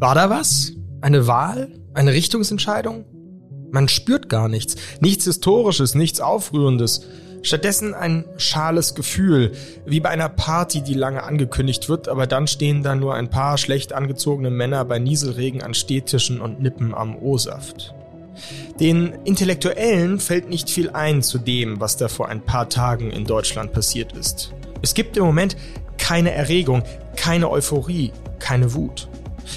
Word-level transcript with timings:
War 0.00 0.14
da 0.14 0.30
was? 0.30 0.72
Eine 1.00 1.26
Wahl? 1.26 1.68
Eine 1.94 2.12
Richtungsentscheidung? 2.12 3.04
Man 3.70 3.88
spürt 3.88 4.28
gar 4.28 4.48
nichts. 4.48 4.76
Nichts 5.00 5.24
Historisches, 5.24 5.94
nichts 5.94 6.20
Aufrührendes. 6.20 7.06
Stattdessen 7.42 7.92
ein 7.92 8.24
schales 8.38 8.94
Gefühl, 8.94 9.52
wie 9.84 10.00
bei 10.00 10.08
einer 10.08 10.28
Party, 10.28 10.80
die 10.80 10.94
lange 10.94 11.22
angekündigt 11.22 11.88
wird, 11.88 12.08
aber 12.08 12.26
dann 12.26 12.46
stehen 12.46 12.82
da 12.82 12.94
nur 12.94 13.14
ein 13.14 13.28
paar 13.28 13.58
schlecht 13.58 13.92
angezogene 13.92 14.50
Männer 14.50 14.84
bei 14.84 14.98
Nieselregen 14.98 15.62
an 15.62 15.74
Stehtischen 15.74 16.40
und 16.40 16.60
nippen 16.60 16.94
am 16.94 17.16
O-Saft. 17.16 17.94
Den 18.80 19.12
Intellektuellen 19.24 20.20
fällt 20.20 20.48
nicht 20.48 20.70
viel 20.70 20.90
ein 20.90 21.22
zu 21.22 21.38
dem, 21.38 21.80
was 21.80 21.96
da 21.96 22.08
vor 22.08 22.28
ein 22.28 22.40
paar 22.40 22.68
Tagen 22.68 23.10
in 23.10 23.24
Deutschland 23.24 23.72
passiert 23.72 24.12
ist. 24.12 24.52
Es 24.84 24.92
gibt 24.92 25.16
im 25.16 25.24
Moment 25.24 25.56
keine 25.96 26.32
Erregung, 26.32 26.82
keine 27.16 27.50
Euphorie, 27.50 28.12
keine 28.38 28.74
Wut. 28.74 29.08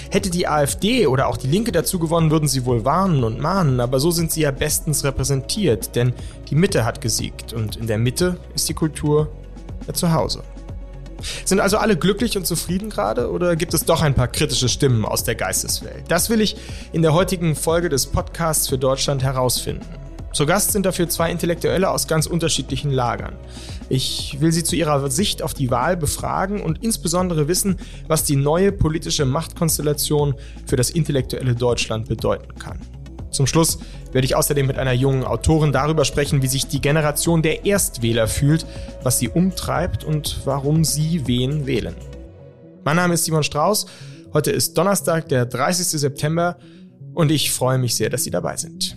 Hätte 0.09 0.30
die 0.30 0.48
AfD 0.48 1.05
oder 1.05 1.27
auch 1.27 1.35
die 1.35 1.48
Linke 1.48 1.73
dazu 1.73 1.99
gewonnen, 1.99 2.31
würden 2.31 2.48
sie 2.48 2.66
wohl 2.66 2.85
warnen 2.85 3.26
und 3.26 3.41
mahnen, 3.41 3.82
aber 3.82 3.99
so 3.99 4.09
sind 4.09 4.32
sie 4.32 4.41
ja 4.41 4.52
bestens 4.52 5.04
repräsentiert, 5.04 5.98
denn 5.98 6.13
die 6.49 6.55
Mitte 6.55 6.85
hat 6.85 7.02
gesiegt 7.02 7.52
und 7.52 7.76
in 7.76 7.88
der 7.88 7.98
Mitte 7.98 8.38
ist 8.55 8.70
die 8.70 8.73
Kultur 8.73 9.30
ja 9.85 9.94
zu 9.94 10.13
Hause. 10.13 10.44
Sind 11.44 11.59
also 11.59 11.77
alle 11.77 11.98
glücklich 11.98 12.38
und 12.38 12.48
zufrieden 12.48 12.90
gerade 12.90 13.30
oder 13.30 13.57
gibt 13.57 13.73
es 13.73 13.84
doch 13.84 14.02
ein 14.02 14.13
paar 14.13 14.30
kritische 14.30 14.70
Stimmen 14.70 15.04
aus 15.04 15.26
der 15.26 15.35
Geisteswelt? 15.35 16.05
Das 16.07 16.30
will 16.30 16.40
ich 16.40 16.55
in 16.94 17.02
der 17.02 17.13
heutigen 17.13 17.55
Folge 17.55 17.90
des 17.90 18.05
Podcasts 18.05 18.70
für 18.70 18.77
Deutschland 18.77 19.23
herausfinden. 19.23 20.06
Zu 20.34 20.45
Gast 20.45 20.72
sind 20.72 20.86
dafür 20.86 21.09
zwei 21.09 21.31
Intellektuelle 21.31 21.90
aus 21.90 22.08
ganz 22.08 22.27
unterschiedlichen 22.27 22.91
Lagern. 22.91 23.35
Ich 23.90 24.38
will 24.40 24.52
sie 24.52 24.63
zu 24.63 24.76
ihrer 24.76 25.09
Sicht 25.09 25.41
auf 25.41 25.54
die 25.54 25.72
Wahl 25.72 25.98
befragen 25.98 26.62
und 26.62 26.84
insbesondere 26.84 27.48
wissen, 27.48 27.77
was 28.08 28.23
die 28.23 28.35
neue 28.35 28.71
politische 28.71 29.26
Machtkonstellation 29.26 30.35
für 30.66 30.76
das 30.76 30.90
intellektuelle 30.90 31.55
Deutschland 31.55 32.07
bedeuten 32.07 32.54
kann. 32.60 32.79
Zum 33.32 33.48
Schluss 33.48 33.79
werde 34.12 34.26
ich 34.26 34.35
außerdem 34.35 34.68
mit 34.68 34.77
einer 34.77 34.93
jungen 34.93 35.24
Autorin 35.24 35.71
darüber 35.71 36.05
sprechen, 36.05 36.41
wie 36.41 36.48
sich 36.48 36.68
die 36.68 36.82
Generation 36.82 37.41
der 37.41 37.66
Erstwähler 37.66 38.27
fühlt, 38.27 38.66
was 39.04 39.20
sie 39.20 39.29
umtreibt 39.29 40.04
und 40.04 40.41
warum 40.46 40.84
sie 40.84 41.27
wen 41.27 41.66
wählen. 41.66 41.96
Mein 42.84 42.96
Name 42.96 43.13
ist 43.13 43.26
Simon 43.26 43.44
Strauß. 43.44 43.85
Heute 44.34 44.51
ist 44.51 44.77
Donnerstag, 44.77 45.29
der 45.29 45.46
30. 45.46 45.88
September 45.99 46.57
und 47.13 47.32
ich 47.32 47.51
freue 47.51 47.77
mich 47.77 47.96
sehr, 47.96 48.10
dass 48.10 48.23
Sie 48.23 48.32
dabei 48.32 48.57
sind. 48.57 48.96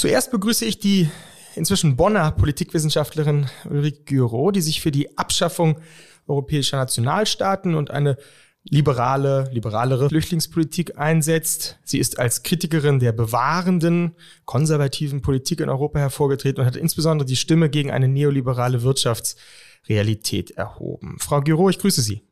Zuerst 0.00 0.30
begrüße 0.30 0.64
ich 0.64 0.78
die 0.78 1.10
inzwischen 1.56 1.94
Bonner 1.94 2.30
Politikwissenschaftlerin 2.30 3.50
Ulrike 3.68 4.04
Gyro, 4.04 4.50
die 4.50 4.62
sich 4.62 4.80
für 4.80 4.90
die 4.90 5.18
Abschaffung 5.18 5.78
europäischer 6.26 6.78
Nationalstaaten 6.78 7.74
und 7.74 7.90
eine 7.90 8.16
liberale, 8.64 9.50
liberalere 9.52 10.08
Flüchtlingspolitik 10.08 10.98
einsetzt. 10.98 11.78
Sie 11.84 11.98
ist 11.98 12.18
als 12.18 12.42
Kritikerin 12.44 12.98
der 12.98 13.12
bewahrenden, 13.12 14.16
konservativen 14.46 15.20
Politik 15.20 15.60
in 15.60 15.68
Europa 15.68 15.98
hervorgetreten 15.98 16.62
und 16.62 16.66
hat 16.66 16.76
insbesondere 16.76 17.26
die 17.26 17.36
Stimme 17.36 17.68
gegen 17.68 17.90
eine 17.90 18.08
neoliberale 18.08 18.82
Wirtschaftsrealität 18.82 20.52
erhoben. 20.52 21.16
Frau 21.18 21.42
Gyro, 21.42 21.68
ich 21.68 21.78
grüße 21.78 22.00
Sie. 22.00 22.22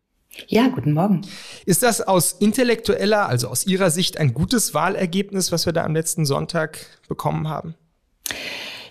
Ja, 0.47 0.69
guten 0.69 0.93
Morgen. 0.93 1.22
Ist 1.66 1.82
das 1.82 2.00
aus 2.00 2.32
intellektueller, 2.32 3.28
also 3.28 3.49
aus 3.49 3.66
Ihrer 3.66 3.91
Sicht 3.91 4.19
ein 4.19 4.32
gutes 4.34 4.72
Wahlergebnis, 4.75 5.53
was 5.53 5.66
wir 5.66 5.72
da 5.72 5.84
am 5.84 5.94
letzten 5.94 6.25
Sonntag 6.25 6.78
bekommen 7.09 7.49
haben? 7.49 7.75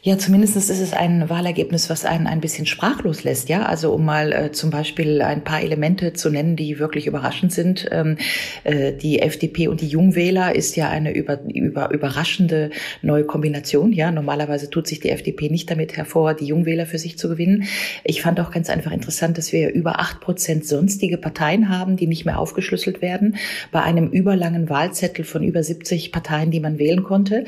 Ja, 0.03 0.17
zumindest 0.17 0.55
ist 0.55 0.69
es 0.69 0.93
ein 0.93 1.29
Wahlergebnis, 1.29 1.89
was 1.89 2.05
einen 2.05 2.27
ein 2.27 2.39
bisschen 2.39 2.65
sprachlos 2.65 3.23
lässt. 3.23 3.49
Ja, 3.49 3.63
also 3.63 3.93
um 3.93 4.05
mal 4.05 4.31
äh, 4.31 4.51
zum 4.51 4.69
Beispiel 4.69 5.21
ein 5.21 5.43
paar 5.43 5.61
Elemente 5.61 6.13
zu 6.13 6.29
nennen, 6.29 6.55
die 6.55 6.77
wirklich 6.77 7.07
überraschend 7.07 7.51
sind. 7.51 7.87
Ähm, 7.91 8.17
äh, 8.63 8.93
die 8.93 9.19
FDP 9.19 9.67
und 9.67 9.81
die 9.81 9.87
Jungwähler 9.87 10.55
ist 10.55 10.75
ja 10.75 10.89
eine 10.89 11.13
über, 11.13 11.39
über, 11.47 11.91
überraschende 11.91 12.69
neue 13.01 13.23
Kombination. 13.23 13.91
Ja, 13.91 14.11
normalerweise 14.11 14.69
tut 14.69 14.87
sich 14.87 14.99
die 14.99 15.09
FDP 15.09 15.49
nicht 15.49 15.69
damit 15.71 15.97
hervor, 15.97 16.35
die 16.35 16.45
Jungwähler 16.45 16.85
für 16.85 16.99
sich 16.99 17.17
zu 17.17 17.27
gewinnen. 17.29 17.63
Ich 18.03 18.21
fand 18.21 18.39
auch 18.39 18.51
ganz 18.51 18.69
einfach 18.69 18.91
interessant, 18.91 19.37
dass 19.37 19.51
wir 19.51 19.73
über 19.73 19.99
acht 19.99 20.19
Prozent 20.21 20.65
sonstige 20.65 21.17
Parteien 21.17 21.69
haben, 21.69 21.97
die 21.97 22.07
nicht 22.07 22.25
mehr 22.25 22.39
aufgeschlüsselt 22.39 23.01
werden, 23.01 23.37
bei 23.71 23.81
einem 23.81 24.09
überlangen 24.09 24.69
Wahlzettel 24.69 25.25
von 25.25 25.43
über 25.43 25.63
70 25.63 26.11
Parteien, 26.11 26.51
die 26.51 26.59
man 26.59 26.77
wählen 26.77 27.03
konnte. 27.03 27.45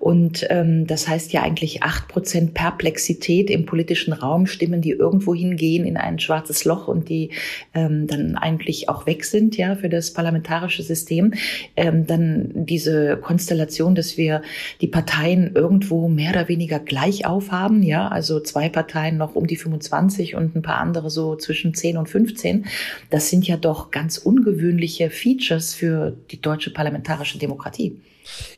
Und 0.00 0.46
ähm, 0.50 0.86
das 0.86 1.06
heißt 1.06 1.32
ja 1.32 1.42
eigentlich 1.42 1.82
acht 1.92 2.08
Prozent 2.08 2.54
Perplexität 2.54 3.50
im 3.50 3.66
politischen 3.66 4.14
Raum, 4.14 4.46
Stimmen, 4.46 4.80
die 4.80 4.92
irgendwo 4.92 5.34
hingehen 5.34 5.84
in 5.84 5.98
ein 5.98 6.18
schwarzes 6.18 6.64
Loch 6.64 6.88
und 6.88 7.10
die 7.10 7.32
ähm, 7.74 8.06
dann 8.06 8.36
eigentlich 8.36 8.88
auch 8.88 9.04
weg 9.04 9.26
sind, 9.26 9.58
ja, 9.58 9.76
für 9.76 9.90
das 9.90 10.14
parlamentarische 10.14 10.82
System. 10.82 11.34
Ähm, 11.76 12.06
dann 12.06 12.50
diese 12.54 13.18
Konstellation, 13.18 13.94
dass 13.94 14.16
wir 14.16 14.40
die 14.80 14.88
Parteien 14.88 15.54
irgendwo 15.54 16.08
mehr 16.08 16.30
oder 16.30 16.48
weniger 16.48 16.78
gleich 16.78 17.26
aufhaben, 17.26 17.82
ja, 17.82 18.08
also 18.08 18.40
zwei 18.40 18.70
Parteien 18.70 19.18
noch 19.18 19.34
um 19.34 19.46
die 19.46 19.56
25 19.56 20.34
und 20.34 20.56
ein 20.56 20.62
paar 20.62 20.78
andere 20.78 21.10
so 21.10 21.36
zwischen 21.36 21.74
10 21.74 21.98
und 21.98 22.08
15. 22.08 22.64
Das 23.10 23.28
sind 23.28 23.46
ja 23.46 23.58
doch 23.58 23.90
ganz 23.90 24.16
ungewöhnliche 24.16 25.10
Features 25.10 25.74
für 25.74 26.16
die 26.30 26.40
deutsche 26.40 26.72
parlamentarische 26.72 27.38
Demokratie. 27.38 28.00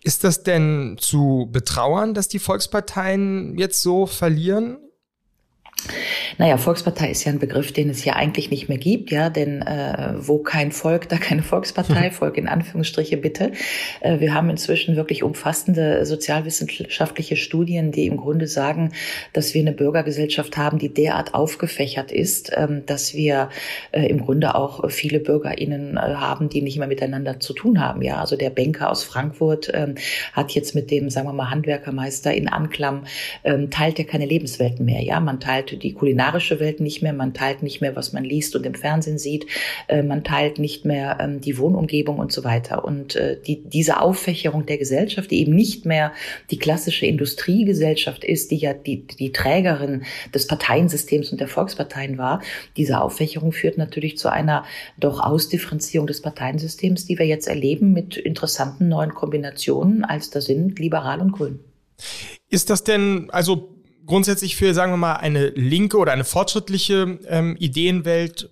Ist 0.02 0.24
das 0.24 0.42
denn 0.42 0.96
zu 0.98 1.48
betrauern, 1.50 2.14
dass 2.14 2.28
die 2.28 2.38
Volksparteien 2.38 3.56
jetzt 3.58 3.82
so 3.82 4.06
verlieren? 4.06 4.78
Naja, 6.36 6.56
Volkspartei 6.56 7.10
ist 7.10 7.24
ja 7.24 7.32
ein 7.32 7.38
Begriff, 7.38 7.72
den 7.72 7.88
es 7.90 8.04
ja 8.04 8.14
eigentlich 8.14 8.50
nicht 8.50 8.68
mehr 8.68 8.78
gibt, 8.78 9.12
ja, 9.12 9.30
denn 9.30 9.62
äh, 9.62 10.14
wo 10.18 10.38
kein 10.38 10.72
Volk, 10.72 11.08
da 11.08 11.16
keine 11.16 11.42
Volkspartei, 11.42 12.10
Volk 12.12 12.36
in 12.36 12.48
Anführungsstriche 12.48 13.16
bitte. 13.16 13.52
Äh, 14.00 14.18
wir 14.18 14.34
haben 14.34 14.50
inzwischen 14.50 14.96
wirklich 14.96 15.22
umfassende 15.22 16.04
sozialwissenschaftliche 16.04 17.36
Studien, 17.36 17.92
die 17.92 18.06
im 18.06 18.16
Grunde 18.16 18.48
sagen, 18.48 18.92
dass 19.32 19.54
wir 19.54 19.60
eine 19.60 19.72
Bürgergesellschaft 19.72 20.56
haben, 20.56 20.78
die 20.78 20.92
derart 20.92 21.34
aufgefächert 21.34 22.10
ist, 22.10 22.50
ähm, 22.56 22.82
dass 22.84 23.14
wir 23.14 23.48
äh, 23.92 24.06
im 24.06 24.20
Grunde 24.20 24.56
auch 24.56 24.90
viele 24.90 25.20
BürgerInnen 25.20 25.96
äh, 25.96 26.00
haben, 26.00 26.48
die 26.48 26.62
nicht 26.62 26.78
mehr 26.78 26.88
miteinander 26.88 27.38
zu 27.38 27.52
tun 27.52 27.80
haben, 27.80 28.02
ja. 28.02 28.20
Also 28.20 28.36
der 28.36 28.50
Banker 28.50 28.90
aus 28.90 29.04
Frankfurt 29.04 29.70
ähm, 29.72 29.94
hat 30.32 30.50
jetzt 30.50 30.74
mit 30.74 30.90
dem, 30.90 31.10
sagen 31.10 31.28
wir 31.28 31.32
mal, 31.32 31.50
Handwerkermeister 31.50 32.34
in 32.34 32.48
Anklam, 32.48 33.04
ähm, 33.44 33.70
teilt 33.70 34.00
er 34.00 34.04
keine 34.04 34.26
Lebenswelten 34.26 34.84
mehr, 34.84 35.02
ja. 35.02 35.20
Man 35.20 35.38
teilt 35.38 35.80
die 35.82 35.92
Kulinarik 35.92 36.23
kulinarische 36.24 36.60
Welt 36.60 36.80
nicht 36.80 37.02
mehr, 37.02 37.12
man 37.12 37.34
teilt 37.34 37.62
nicht 37.62 37.80
mehr, 37.80 37.96
was 37.96 38.12
man 38.12 38.24
liest 38.24 38.56
und 38.56 38.64
im 38.64 38.74
Fernsehen 38.74 39.18
sieht, 39.18 39.46
äh, 39.88 40.02
man 40.02 40.24
teilt 40.24 40.58
nicht 40.58 40.84
mehr 40.84 41.18
ähm, 41.20 41.40
die 41.40 41.58
Wohnumgebung 41.58 42.18
und 42.18 42.32
so 42.32 42.44
weiter. 42.44 42.84
Und 42.84 43.16
äh, 43.16 43.38
die, 43.40 43.62
diese 43.62 44.00
Auffächerung 44.00 44.64
der 44.66 44.78
Gesellschaft, 44.78 45.30
die 45.30 45.40
eben 45.40 45.54
nicht 45.54 45.84
mehr 45.84 46.12
die 46.50 46.58
klassische 46.58 47.06
Industriegesellschaft 47.06 48.24
ist, 48.24 48.50
die 48.50 48.56
ja 48.56 48.72
die, 48.72 49.06
die 49.06 49.32
Trägerin 49.32 50.04
des 50.32 50.46
Parteiensystems 50.46 51.30
und 51.30 51.40
der 51.40 51.48
Volksparteien 51.48 52.16
war, 52.16 52.42
diese 52.76 53.00
Auffächerung 53.00 53.52
führt 53.52 53.76
natürlich 53.76 54.16
zu 54.16 54.30
einer 54.30 54.64
doch 54.98 55.20
Ausdifferenzierung 55.20 56.06
des 56.06 56.22
Parteiensystems, 56.22 57.04
die 57.04 57.18
wir 57.18 57.26
jetzt 57.26 57.48
erleben 57.48 57.92
mit 57.92 58.16
interessanten 58.16 58.88
neuen 58.88 59.14
Kombinationen, 59.14 60.04
als 60.04 60.30
da 60.30 60.40
sind 60.40 60.78
liberal 60.78 61.20
und 61.20 61.32
grün. 61.32 61.60
Ist 62.50 62.70
das 62.70 62.84
denn, 62.84 63.28
also 63.30 63.73
grundsätzlich 64.06 64.56
für, 64.56 64.74
sagen 64.74 64.92
wir 64.92 64.96
mal, 64.96 65.14
eine 65.14 65.48
linke 65.48 65.96
oder 65.96 66.12
eine 66.12 66.24
fortschrittliche 66.24 67.18
ähm, 67.28 67.56
Ideenwelt 67.58 68.50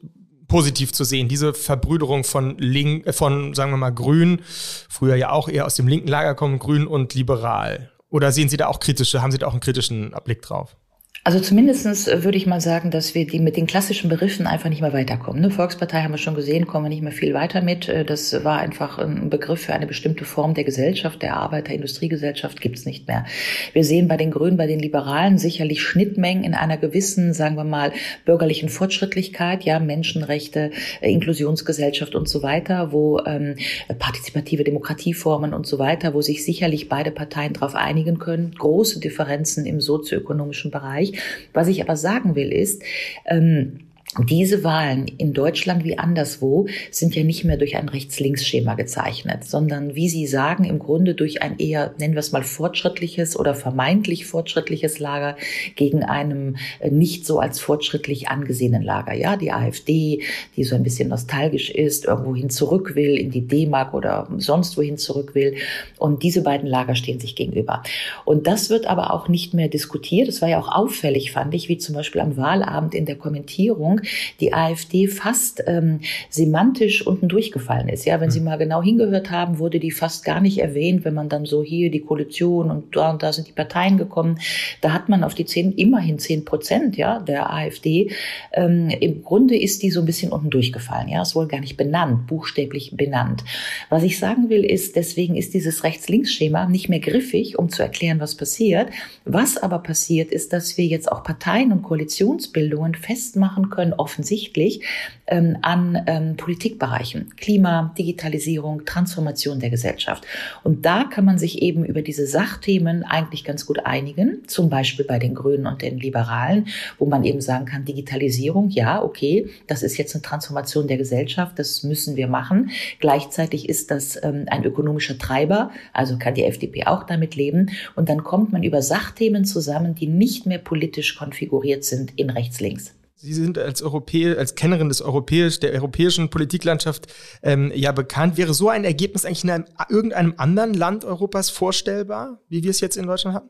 positiv 0.49 0.93
zu 0.93 1.05
sehen, 1.05 1.29
diese 1.29 1.55
Verbrüderung 1.55 2.25
von 2.25 2.59
Link, 2.59 3.07
äh, 3.07 3.13
von, 3.13 3.55
sagen 3.55 3.71
wir 3.71 3.79
mal, 3.79 3.91
Grün, 3.91 4.43
früher 4.89 5.17
ja 5.17 5.31
auch 5.31 5.49
eher 5.49 5.65
aus 5.67 5.77
dem 5.77 5.89
linken 5.89 6.09
Lager 6.09 6.35
kommen, 6.35 6.59
Grün 6.59 6.87
und 6.87 7.15
Liberal. 7.15 7.91
Oder 8.11 8.33
sehen 8.33 8.51
Sie 8.51 8.59
da 8.59 8.67
auch 8.67 8.79
kritische, 8.79 9.23
haben 9.23 9.33
Sie 9.33 9.39
da 9.39 9.47
auch 9.47 9.53
einen 9.53 9.61
kritischen 9.61 10.15
Blick 10.25 10.43
drauf? 10.43 10.77
Also 11.25 11.39
zumindestens 11.39 12.09
äh, 12.09 12.25
würde 12.25 12.37
ich 12.37 12.49
mal 12.49 12.61
sagen, 12.61 12.91
dass 12.91 13.15
wir 13.15 13.25
die 13.29 13.39
mit 13.39 13.57
den 13.57 13.69
klassischen 13.69 14.11
Begriffen 14.11 14.49
einfach 14.49 14.69
nicht 14.69 14.81
mehr 14.81 14.93
weiterkommen. 14.93 15.41
Eine 15.41 15.53
Volkspartei 15.53 16.03
haben 16.03 16.11
wir 16.11 16.19
schon 16.19 16.35
gesehen, 16.35 16.67
kommen 16.67 16.87
wir 16.87 16.89
nicht 16.89 17.03
mehr 17.03 17.13
viel 17.13 17.33
weiter 17.33 17.63
mit. 17.63 17.89
Äh, 17.89 18.05
das 18.05 18.43
war 18.43 18.59
einfach 18.59 18.99
ein 18.99 19.31
Begriff 19.31 19.61
für 19.61 19.73
eine 19.73 19.87
bestimmte 19.87 20.25
Form 20.25 20.55
der 20.55 20.65
Gesellschaft, 20.65 21.23
der 21.23 21.37
Arbeiter-, 21.37 21.75
Industriegesellschaft 21.75 22.61
gibt 22.61 22.77
es 22.77 22.87
nicht 22.87 23.07
mehr. 23.07 23.25
Wir 23.73 23.85
sehen 23.85 24.09
bei 24.09 24.17
den 24.17 24.33
Grünen, 24.33 24.57
bei 24.57 24.67
den 24.67 24.81
Liberalen 24.81 25.39
sicherlich 25.39 25.81
Schnittmengen 25.81 26.43
in 26.43 26.55
einer 26.55 26.77
gewissen, 26.77 27.35
sagen 27.35 27.55
wir 27.55 27.63
mal, 27.63 27.93
bürgerlichen 28.25 28.69
Fortschrittlichkeit, 28.69 29.63
ja, 29.63 29.79
Menschenrechte, 29.79 30.73
äh, 31.01 31.13
Inklusionsgesellschaft 31.13 32.17
und 32.17 32.29
so 32.29 32.43
weiter, 32.43 32.91
wo 32.91 33.21
ähm, 33.27 33.55
partizipative 33.97 34.65
Demokratieformen 34.65 35.55
und 35.55 35.69
so 35.69 35.79
weiter, 35.79 36.15
wo 36.15 36.21
sich 36.21 36.45
sicherlich 36.45 36.89
beide 36.89 37.13
Parteien 37.13 37.53
darauf 37.53 37.77
einigen 37.77 38.19
können. 38.19 38.57
Große 38.59 38.99
Differenzen 38.99 39.67
im 39.67 39.81
sozioökonomischen 39.81 40.73
Bereich. 40.73 41.12
Was 41.53 41.69
ich 41.69 41.83
aber 41.83 41.97
sagen 41.97 42.35
will 42.35 42.53
ist, 42.53 42.83
ähm, 43.27 43.81
diese 44.19 44.63
Wahlen 44.63 45.09
in 45.09 45.33
Deutschland 45.33 45.85
wie 45.85 45.99
anderswo 45.99 46.67
sind 46.91 47.15
ja 47.15 47.25
nicht 47.25 47.45
mehr 47.45 47.57
durch 47.57 47.77
ein 47.77 47.89
Rechts-Links-Schema 47.89 48.75
gezeichnet, 48.75 49.45
sondern 49.45 49.95
wie 49.95 50.11
Sie 50.11 50.27
sagen, 50.27 50.65
im 50.65 50.79
Grunde 50.79 51.15
durch 51.15 51.41
ein 51.41 51.59
eher, 51.59 51.95
nennen 51.99 52.13
wir 52.13 52.21
es 52.21 52.31
mal, 52.31 52.43
fortschrittliches 52.43 53.39
oder 53.39 53.55
vermeintlich 53.55 54.27
fortschrittliches 54.27 54.99
Lager 54.99 55.37
gegen 55.77 56.03
einem 56.03 56.57
äh, 56.81 56.91
nicht 56.91 57.25
so 57.25 57.39
als 57.39 57.59
fortschrittlich 57.59 58.29
angesehenen 58.29 58.83
Lager. 58.83 59.15
Ja, 59.15 59.39
die 59.39 59.51
AfD, 59.51 60.21
die 60.57 60.65
so 60.65 60.75
ein 60.75 60.83
bisschen 60.83 61.09
nostalgisch 61.09 61.71
ist, 61.71 62.05
irgendwohin 62.05 62.51
zurück 62.51 62.95
will, 62.95 63.17
in 63.17 63.31
die 63.31 63.47
D-Mark 63.47 63.95
oder 63.95 64.29
sonst 64.37 64.77
wohin 64.77 64.99
zurück 64.99 65.35
will. 65.35 65.55
Und 65.99 66.23
diese 66.23 66.43
beiden 66.43 66.69
Lager 66.69 66.97
stehen 66.97 67.19
sich 67.19 67.35
gegenüber. 67.35 67.83
Und 68.27 68.47
das 68.47 68.69
wird 68.69 68.87
aber 68.87 69.15
auch 69.15 69.29
nicht 69.29 69.55
mehr 69.55 69.69
diskutiert. 69.69 70.29
Es 70.29 70.43
war 70.43 70.51
ja 70.51 70.61
auch 70.61 70.69
auffällig, 70.69 71.33
fand 71.33 71.55
ich, 71.55 71.71
wie 71.71 71.79
zum 71.79 71.95
Beispiel 71.95 72.21
am 72.21 72.37
Wahlabend 72.37 72.95
in 72.95 73.07
der 73.07 73.17
Kommentierung 73.17 74.02
die 74.41 74.53
AfD 74.53 75.07
fast 75.07 75.63
ähm, 75.67 76.01
semantisch 76.31 77.07
unten 77.07 77.29
durchgefallen 77.29 77.89
ist. 77.89 78.05
Ja, 78.05 78.21
wenn 78.21 78.31
Sie 78.31 78.39
hm. 78.39 78.47
mal 78.47 78.59
genau 78.59 78.83
hingehört 78.83 79.31
haben, 79.31 79.59
wurde 79.59 79.81
die 79.81 79.91
fast 79.91 80.25
gar 80.25 80.41
nicht 80.41 80.59
erwähnt, 80.59 81.05
wenn 81.05 81.15
man 81.15 81.29
dann 81.29 81.45
so 81.47 81.63
hier 81.63 81.91
die 81.91 82.01
Koalition 82.01 82.71
und 82.71 82.97
da 82.97 83.11
und 83.11 83.23
da 83.23 83.33
sind 83.33 83.49
die 83.49 83.53
Parteien 83.53 83.99
gekommen. 83.99 84.39
Da 84.81 84.93
hat 84.93 85.09
man 85.09 85.25
auf 85.25 85.35
die 85.35 85.45
zehn, 85.45 85.73
immerhin 85.73 86.19
zehn 86.19 86.45
Prozent, 86.45 86.97
ja, 86.97 87.21
der 87.21 87.53
AfD. 87.53 88.11
Ähm, 88.53 88.89
Im 88.89 89.23
Grunde 89.23 89.59
ist 89.59 89.83
die 89.83 89.91
so 89.91 90.01
ein 90.01 90.07
bisschen 90.07 90.33
unten 90.33 90.51
durchgefallen. 90.51 91.09
Ja, 91.09 91.23
ist 91.23 91.35
wohl 91.35 91.49
gar 91.49 91.61
nicht 91.61 91.77
benannt, 91.77 92.27
buchstäblich 92.27 92.97
benannt. 92.97 93.45
Was 93.91 94.03
ich 94.03 94.19
sagen 94.19 94.49
will, 94.49 94.65
ist, 94.65 94.97
deswegen 94.97 95.37
ist 95.37 95.55
dieses 95.55 95.85
Rechts-Links-Schema 95.85 96.67
nicht 96.67 96.89
mehr 96.89 97.01
griffig, 97.01 97.59
um 97.59 97.69
zu 97.69 97.83
erklären, 97.83 98.21
was 98.21 98.37
passiert. 98.37 98.91
Was 99.25 99.57
aber 99.57 99.79
passiert, 99.79 100.31
ist, 100.31 100.53
dass 100.53 100.77
wir 100.77 100.87
jetzt 100.87 101.11
auch 101.11 101.23
Parteien 101.23 101.73
und 101.73 101.83
Koalitionsbildungen 101.83 102.95
festmachen 102.95 103.71
können, 103.71 103.92
offensichtlich 103.99 104.83
ähm, 105.27 105.57
an 105.63 106.03
ähm, 106.07 106.37
Politikbereichen. 106.37 107.35
Klima, 107.37 107.95
Digitalisierung, 107.97 108.85
Transformation 108.85 109.61
der 109.61 109.71
Gesellschaft. 109.71 110.27
Und 110.63 110.85
da 110.85 111.05
kann 111.05 111.25
man 111.25 111.39
sich 111.39 111.63
eben 111.63 111.85
über 111.85 112.03
diese 112.03 112.27
Sachthemen 112.27 113.05
eigentlich 113.05 113.45
ganz 113.45 113.67
gut 113.67 113.85
einigen, 113.87 114.43
zum 114.47 114.69
Beispiel 114.69 115.05
bei 115.05 115.19
den 115.19 115.35
Grünen 115.35 115.67
und 115.67 115.83
den 115.83 115.99
Liberalen, 115.99 116.67
wo 116.99 117.07
man 117.07 117.25
eben 117.25 117.41
sagen 117.41 117.65
kann, 117.65 117.85
Digitalisierung, 117.85 118.71
ja, 118.71 119.03
okay, 119.03 119.49
das 119.67 119.83
ist 119.83 119.97
jetzt 119.97 120.15
eine 120.15 120.23
Transformation 120.23 120.87
der 120.87 120.99
Gesellschaft, 120.99 121.59
das 121.59 121.83
müssen 121.83 122.17
wir 122.17 122.27
machen. 122.27 122.71
Gleichzeitig 123.01 123.69
ist 123.69 123.91
das 123.91 124.23
ähm, 124.23 124.47
ein 124.49 124.65
ökonomischer 124.65 125.19
Treiber, 125.19 125.71
also 125.93 126.19
kann 126.19 126.35
die 126.35 126.45
FDP 126.45 126.87
auch 126.87 127.05
damit 127.05 127.37
leben. 127.37 127.71
Und 127.97 128.09
dann 128.09 128.23
kommt 128.23 128.53
man 128.53 128.63
über 128.63 128.83
Sachthemen 128.83 129.45
zusammen, 129.45 129.95
die 129.95 130.07
nicht 130.07 130.47
mehr 130.47 130.59
politisch 130.59 131.17
konfiguriert 131.17 131.85
sind 131.85 132.13
in 132.17 132.31
rechts-links. 132.31 132.95
Sie 133.23 133.35
sind 133.35 133.57
als 133.57 133.83
Europäer, 133.83 134.37
als 134.37 134.57
Kennerin 134.57 134.89
des 134.89 135.01
europäisch, 135.01 135.61
der 135.61 135.71
europäischen 135.73 136.29
Politiklandschaft 136.29 137.07
ähm, 137.45 137.71
ja 137.73 137.93
bekannt. 137.93 138.37
Wäre 138.37 138.53
so 138.53 138.69
ein 138.69 138.85
Ergebnis 138.85 139.25
eigentlich 139.25 139.45
in 139.45 139.51
einem, 139.51 139.65
irgendeinem 139.89 140.35
anderen 140.39 140.75
Land 140.75 141.05
Europas 141.05 141.49
vorstellbar, 141.49 142.41
wie 142.49 142.65
wir 142.65 142.71
es 142.71 142.81
jetzt 142.81 142.97
in 142.97 143.07
Deutschland 143.07 143.37
haben? 143.37 143.49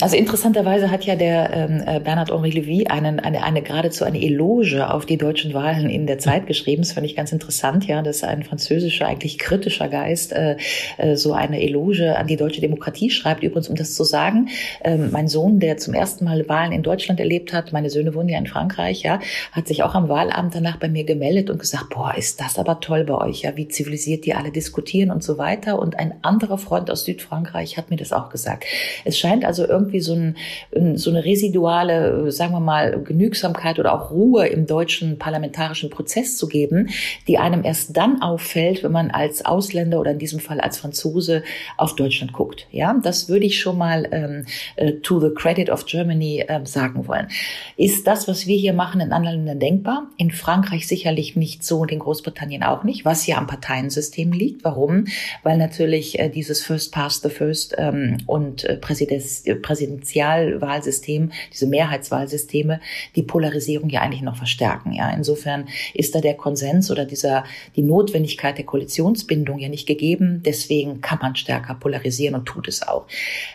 Also 0.00 0.16
interessanterweise 0.16 0.92
hat 0.92 1.02
ja 1.06 1.16
der 1.16 1.50
ähm, 1.52 1.82
äh, 1.84 1.98
Bernhard-Henri 1.98 2.50
Lévy 2.50 2.86
einen, 2.88 3.18
eine, 3.18 3.42
eine 3.42 3.62
geradezu 3.62 4.04
eine 4.04 4.22
Eloge 4.22 4.88
auf 4.88 5.06
die 5.06 5.16
deutschen 5.16 5.54
Wahlen 5.54 5.90
in 5.90 6.06
der 6.06 6.18
Zeit 6.18 6.46
geschrieben. 6.46 6.82
Das 6.82 6.92
fand 6.92 7.04
ich 7.04 7.16
ganz 7.16 7.32
interessant, 7.32 7.88
ja, 7.88 8.00
dass 8.00 8.22
ein 8.22 8.44
französischer, 8.44 9.08
eigentlich 9.08 9.38
kritischer 9.38 9.88
Geist 9.88 10.32
äh, 10.32 10.56
äh, 10.98 11.16
so 11.16 11.32
eine 11.32 11.60
Eloge 11.60 12.16
an 12.16 12.28
die 12.28 12.36
deutsche 12.36 12.60
Demokratie 12.60 13.10
schreibt. 13.10 13.42
Übrigens, 13.42 13.68
um 13.68 13.74
das 13.74 13.94
zu 13.94 14.04
sagen, 14.04 14.50
äh, 14.84 14.96
mein 14.96 15.26
Sohn, 15.26 15.58
der 15.58 15.78
zum 15.78 15.94
ersten 15.94 16.26
Mal 16.26 16.48
Wahlen 16.48 16.70
in 16.70 16.84
Deutschland 16.84 17.18
erlebt 17.18 17.52
hat, 17.52 17.72
meine 17.72 17.90
Söhne 17.90 18.14
wohnen 18.14 18.28
ja 18.28 18.38
in 18.38 18.46
Frankreich, 18.46 19.02
ja, 19.02 19.18
hat 19.50 19.66
sich 19.66 19.82
auch 19.82 19.96
am 19.96 20.08
Wahlabend 20.08 20.54
danach 20.54 20.76
bei 20.76 20.88
mir 20.88 21.02
gemeldet 21.02 21.50
und 21.50 21.58
gesagt, 21.58 21.90
boah, 21.90 22.14
ist 22.16 22.40
das 22.40 22.56
aber 22.56 22.78
toll 22.78 23.02
bei 23.02 23.14
euch, 23.14 23.42
ja, 23.42 23.56
wie 23.56 23.66
zivilisiert 23.66 24.26
die 24.26 24.34
alle 24.34 24.52
diskutieren 24.52 25.10
und 25.10 25.24
so 25.24 25.38
weiter. 25.38 25.80
Und 25.80 25.98
ein 25.98 26.14
anderer 26.22 26.58
Freund 26.58 26.88
aus 26.88 27.04
Südfrankreich 27.04 27.76
hat 27.76 27.90
mir 27.90 27.96
das 27.96 28.12
auch 28.12 28.28
gesagt. 28.28 28.64
Es 29.04 29.18
scheint 29.18 29.44
also 29.44 29.71
irgendwie 29.72 30.00
so, 30.00 30.14
ein, 30.14 30.36
so 30.96 31.10
eine 31.10 31.24
residuale, 31.24 32.30
sagen 32.30 32.52
wir 32.52 32.60
mal, 32.60 33.02
Genügsamkeit 33.02 33.78
oder 33.78 33.94
auch 33.94 34.10
Ruhe 34.10 34.46
im 34.46 34.66
deutschen 34.66 35.18
parlamentarischen 35.18 35.90
Prozess 35.90 36.36
zu 36.36 36.48
geben, 36.48 36.90
die 37.26 37.38
einem 37.38 37.64
erst 37.64 37.96
dann 37.96 38.22
auffällt, 38.22 38.82
wenn 38.82 38.92
man 38.92 39.10
als 39.10 39.44
Ausländer 39.44 40.00
oder 40.00 40.12
in 40.12 40.18
diesem 40.18 40.40
Fall 40.40 40.60
als 40.60 40.78
Franzose 40.78 41.42
auf 41.76 41.96
Deutschland 41.96 42.32
guckt. 42.32 42.66
Ja, 42.70 42.94
das 43.02 43.28
würde 43.28 43.46
ich 43.46 43.60
schon 43.60 43.78
mal 43.78 44.08
ähm, 44.12 44.46
äh, 44.76 44.92
to 45.00 45.20
the 45.20 45.30
credit 45.34 45.70
of 45.70 45.86
Germany 45.86 46.44
äh, 46.46 46.60
sagen 46.64 47.06
wollen. 47.08 47.28
Ist 47.76 48.06
das, 48.06 48.28
was 48.28 48.46
wir 48.46 48.56
hier 48.56 48.72
machen, 48.72 49.00
in 49.00 49.12
anderen 49.12 49.38
Ländern 49.38 49.60
denkbar? 49.60 50.06
In 50.16 50.30
Frankreich 50.30 50.86
sicherlich 50.86 51.36
nicht 51.36 51.64
so 51.64 51.80
und 51.80 51.90
in 51.90 51.98
Großbritannien 51.98 52.62
auch 52.62 52.84
nicht, 52.84 53.04
was 53.04 53.26
ja 53.26 53.38
am 53.38 53.46
Parteiensystem 53.46 54.32
liegt. 54.32 54.64
Warum? 54.64 55.06
Weil 55.42 55.58
natürlich 55.58 56.18
äh, 56.18 56.28
dieses 56.28 56.62
First 56.62 56.92
Past 56.92 57.22
the 57.22 57.28
First 57.28 57.74
ähm, 57.78 58.18
und 58.26 58.64
äh, 58.64 58.76
Präsidents 58.76 59.44
Präsidentialwahlsystem, 59.62 61.32
diese 61.52 61.66
Mehrheitswahlsysteme, 61.66 62.80
die 63.16 63.22
Polarisierung 63.22 63.88
ja 63.88 64.00
eigentlich 64.00 64.22
noch 64.22 64.36
verstärken. 64.36 64.92
Ja, 64.92 65.10
insofern 65.10 65.68
ist 65.94 66.14
da 66.14 66.20
der 66.20 66.34
Konsens 66.34 66.90
oder 66.90 67.04
dieser, 67.04 67.44
die 67.76 67.82
Notwendigkeit 67.82 68.58
der 68.58 68.66
Koalitionsbindung 68.66 69.58
ja 69.58 69.68
nicht 69.68 69.86
gegeben. 69.86 70.42
Deswegen 70.44 71.00
kann 71.00 71.18
man 71.22 71.36
stärker 71.36 71.74
polarisieren 71.74 72.34
und 72.34 72.46
tut 72.46 72.68
es 72.68 72.86
auch. 72.86 73.06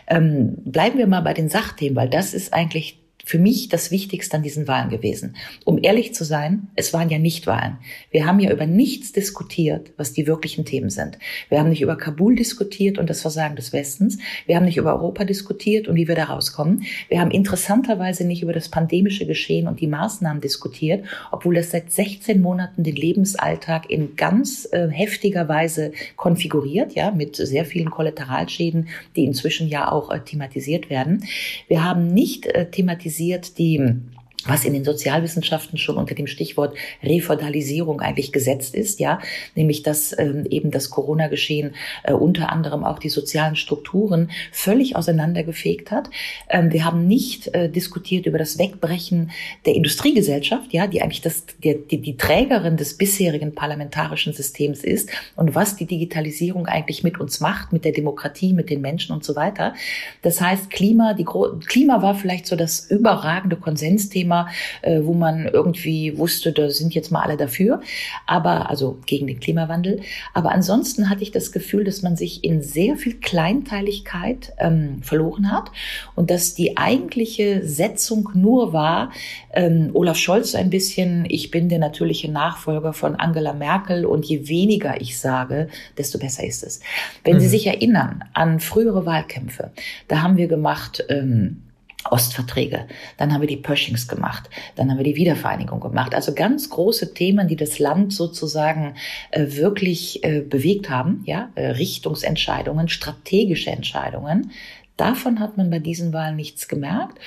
Ähm, 0.08 0.54
bleiben 0.64 0.98
wir 0.98 1.06
mal 1.06 1.20
bei 1.20 1.34
den 1.34 1.48
Sachthemen, 1.48 1.96
weil 1.96 2.08
das 2.08 2.34
ist 2.34 2.52
eigentlich 2.52 2.98
für 3.28 3.38
mich 3.38 3.68
das 3.68 3.90
Wichtigste 3.90 4.38
an 4.38 4.42
diesen 4.42 4.66
Wahlen 4.68 4.88
gewesen. 4.88 5.36
Um 5.66 5.78
ehrlich 5.82 6.14
zu 6.14 6.24
sein, 6.24 6.68
es 6.76 6.94
waren 6.94 7.10
ja 7.10 7.18
nicht 7.18 7.46
Wahlen. 7.46 7.76
Wir 8.10 8.24
haben 8.24 8.40
ja 8.40 8.50
über 8.50 8.64
nichts 8.64 9.12
diskutiert, 9.12 9.92
was 9.98 10.14
die 10.14 10.26
wirklichen 10.26 10.64
Themen 10.64 10.88
sind. 10.88 11.18
Wir 11.50 11.58
haben 11.58 11.68
nicht 11.68 11.82
über 11.82 11.98
Kabul 11.98 12.36
diskutiert 12.36 12.96
und 12.96 13.10
das 13.10 13.20
Versagen 13.20 13.54
des 13.54 13.74
Westens. 13.74 14.16
Wir 14.46 14.56
haben 14.56 14.64
nicht 14.64 14.78
über 14.78 14.94
Europa 14.94 15.26
diskutiert 15.26 15.88
und 15.88 15.96
wie 15.96 16.08
wir 16.08 16.14
da 16.14 16.24
rauskommen. 16.24 16.84
Wir 17.10 17.20
haben 17.20 17.30
interessanterweise 17.30 18.24
nicht 18.24 18.42
über 18.42 18.54
das 18.54 18.70
pandemische 18.70 19.26
Geschehen 19.26 19.68
und 19.68 19.80
die 19.80 19.88
Maßnahmen 19.88 20.40
diskutiert, 20.40 21.04
obwohl 21.30 21.56
das 21.56 21.70
seit 21.70 21.92
16 21.92 22.40
Monaten 22.40 22.82
den 22.82 22.96
Lebensalltag 22.96 23.90
in 23.90 24.16
ganz 24.16 24.66
äh, 24.72 24.88
heftiger 24.88 25.50
Weise 25.50 25.92
konfiguriert, 26.16 26.94
ja, 26.94 27.10
mit 27.10 27.36
sehr 27.36 27.66
vielen 27.66 27.90
Kollateralschäden, 27.90 28.88
die 29.16 29.26
inzwischen 29.26 29.68
ja 29.68 29.92
auch 29.92 30.10
äh, 30.10 30.20
thematisiert 30.20 30.88
werden. 30.88 31.26
Wir 31.68 31.84
haben 31.84 32.06
nicht 32.06 32.46
äh, 32.46 32.70
thematisiert, 32.70 33.17
kritisiert 33.18 33.58
die 33.58 34.00
was 34.46 34.64
in 34.64 34.72
den 34.72 34.84
Sozialwissenschaften 34.84 35.78
schon 35.78 35.96
unter 35.96 36.14
dem 36.14 36.26
Stichwort 36.26 36.76
Refeudalisierung 37.02 38.00
eigentlich 38.00 38.32
gesetzt 38.32 38.74
ist, 38.74 39.00
ja, 39.00 39.20
nämlich 39.56 39.82
dass 39.82 40.16
ähm, 40.18 40.46
eben 40.48 40.70
das 40.70 40.90
Corona-Geschehen 40.90 41.74
äh, 42.04 42.12
unter 42.12 42.52
anderem 42.52 42.84
auch 42.84 43.00
die 43.00 43.08
sozialen 43.08 43.56
Strukturen 43.56 44.30
völlig 44.52 44.94
auseinandergefegt 44.94 45.90
hat. 45.90 46.08
Ähm, 46.48 46.72
wir 46.72 46.84
haben 46.84 47.08
nicht 47.08 47.48
äh, 47.48 47.68
diskutiert 47.68 48.26
über 48.26 48.38
das 48.38 48.58
Wegbrechen 48.58 49.32
der 49.66 49.74
Industriegesellschaft, 49.74 50.72
ja, 50.72 50.86
die 50.86 51.02
eigentlich 51.02 51.22
das, 51.22 51.44
der, 51.64 51.74
die, 51.74 52.00
die 52.00 52.16
Trägerin 52.16 52.76
des 52.76 52.96
bisherigen 52.96 53.54
parlamentarischen 53.54 54.32
Systems 54.32 54.84
ist 54.84 55.10
und 55.34 55.56
was 55.56 55.76
die 55.76 55.86
Digitalisierung 55.86 56.66
eigentlich 56.66 57.02
mit 57.02 57.18
uns 57.18 57.40
macht, 57.40 57.72
mit 57.72 57.84
der 57.84 57.92
Demokratie, 57.92 58.52
mit 58.52 58.70
den 58.70 58.80
Menschen 58.80 59.12
und 59.12 59.24
so 59.24 59.34
weiter. 59.34 59.74
Das 60.22 60.40
heißt, 60.40 60.70
Klima, 60.70 61.14
die 61.14 61.26
Klima 61.66 62.02
war 62.02 62.14
vielleicht 62.14 62.46
so 62.46 62.54
das 62.54 62.88
überragende 62.88 63.56
Konsensthema 63.56 64.27
Thema, 64.28 64.48
äh, 64.82 65.00
wo 65.04 65.14
man 65.14 65.46
irgendwie 65.46 66.18
wusste, 66.18 66.52
da 66.52 66.68
sind 66.68 66.94
jetzt 66.94 67.10
mal 67.10 67.22
alle 67.22 67.38
dafür, 67.38 67.80
aber 68.26 68.68
also 68.68 68.98
gegen 69.06 69.26
den 69.26 69.40
Klimawandel. 69.40 70.00
Aber 70.34 70.52
ansonsten 70.52 71.08
hatte 71.08 71.22
ich 71.22 71.30
das 71.30 71.50
Gefühl, 71.50 71.84
dass 71.84 72.02
man 72.02 72.16
sich 72.16 72.44
in 72.44 72.62
sehr 72.62 72.96
viel 72.96 73.14
Kleinteiligkeit 73.14 74.52
ähm, 74.58 75.02
verloren 75.02 75.50
hat 75.50 75.70
und 76.14 76.30
dass 76.30 76.54
die 76.54 76.76
eigentliche 76.76 77.66
Setzung 77.66 78.28
nur 78.34 78.74
war, 78.74 79.12
ähm, 79.54 79.90
Olaf 79.94 80.18
Scholz 80.18 80.54
ein 80.54 80.68
bisschen, 80.68 81.24
ich 81.28 81.50
bin 81.50 81.70
der 81.70 81.78
natürliche 81.78 82.30
Nachfolger 82.30 82.92
von 82.92 83.16
Angela 83.16 83.54
Merkel 83.54 84.04
und 84.04 84.26
je 84.26 84.48
weniger 84.48 85.00
ich 85.00 85.18
sage, 85.18 85.68
desto 85.96 86.18
besser 86.18 86.44
ist 86.44 86.62
es. 86.62 86.80
Wenn 87.24 87.36
mhm. 87.36 87.40
Sie 87.40 87.48
sich 87.48 87.66
erinnern 87.66 88.24
an 88.34 88.60
frühere 88.60 89.06
Wahlkämpfe, 89.06 89.70
da 90.06 90.20
haben 90.20 90.36
wir 90.36 90.48
gemacht, 90.48 91.04
ähm, 91.08 91.62
Ostverträge, 92.10 92.86
dann 93.16 93.32
haben 93.32 93.40
wir 93.40 93.48
die 93.48 93.56
Pershings 93.56 94.06
gemacht, 94.08 94.48
dann 94.76 94.90
haben 94.90 94.98
wir 94.98 95.04
die 95.04 95.16
Wiedervereinigung 95.16 95.80
gemacht. 95.80 96.14
Also 96.14 96.32
ganz 96.32 96.70
große 96.70 97.12
Themen, 97.12 97.48
die 97.48 97.56
das 97.56 97.78
Land 97.78 98.12
sozusagen 98.12 98.94
äh, 99.30 99.46
wirklich 99.48 100.24
äh, 100.24 100.40
bewegt 100.40 100.90
haben, 100.90 101.22
ja, 101.26 101.50
äh, 101.54 101.66
Richtungsentscheidungen, 101.70 102.88
strategische 102.88 103.70
Entscheidungen. 103.70 104.52
Davon 104.96 105.38
hat 105.38 105.56
man 105.56 105.70
bei 105.70 105.78
diesen 105.78 106.12
Wahlen 106.12 106.34
nichts 106.34 106.66
gemerkt. 106.66 107.18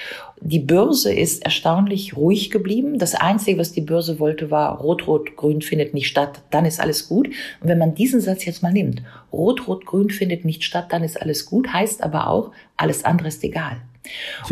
Die 0.41 0.59
Börse 0.59 1.13
ist 1.13 1.45
erstaunlich 1.45 2.17
ruhig 2.17 2.51
geblieben. 2.51 2.99
Das 2.99 3.15
Einzige, 3.15 3.57
was 3.59 3.71
die 3.71 3.79
Börse 3.79 4.19
wollte, 4.19 4.51
war 4.51 4.77
Rot-Rot-Grün 4.79 5.61
findet 5.61 5.93
nicht 5.93 6.07
statt, 6.07 6.41
dann 6.49 6.65
ist 6.65 6.81
alles 6.81 7.07
gut. 7.07 7.27
Und 7.27 7.69
wenn 7.69 7.77
man 7.77 7.95
diesen 7.95 8.19
Satz 8.19 8.43
jetzt 8.43 8.61
mal 8.61 8.73
nimmt, 8.73 9.01
Rot-Rot-Grün 9.31 10.09
findet 10.09 10.43
nicht 10.43 10.65
statt, 10.65 10.87
dann 10.89 11.03
ist 11.03 11.21
alles 11.21 11.45
gut, 11.45 11.71
heißt 11.71 12.03
aber 12.03 12.27
auch, 12.27 12.51
alles 12.75 13.05
andere 13.05 13.29
ist 13.29 13.43
egal. 13.43 13.77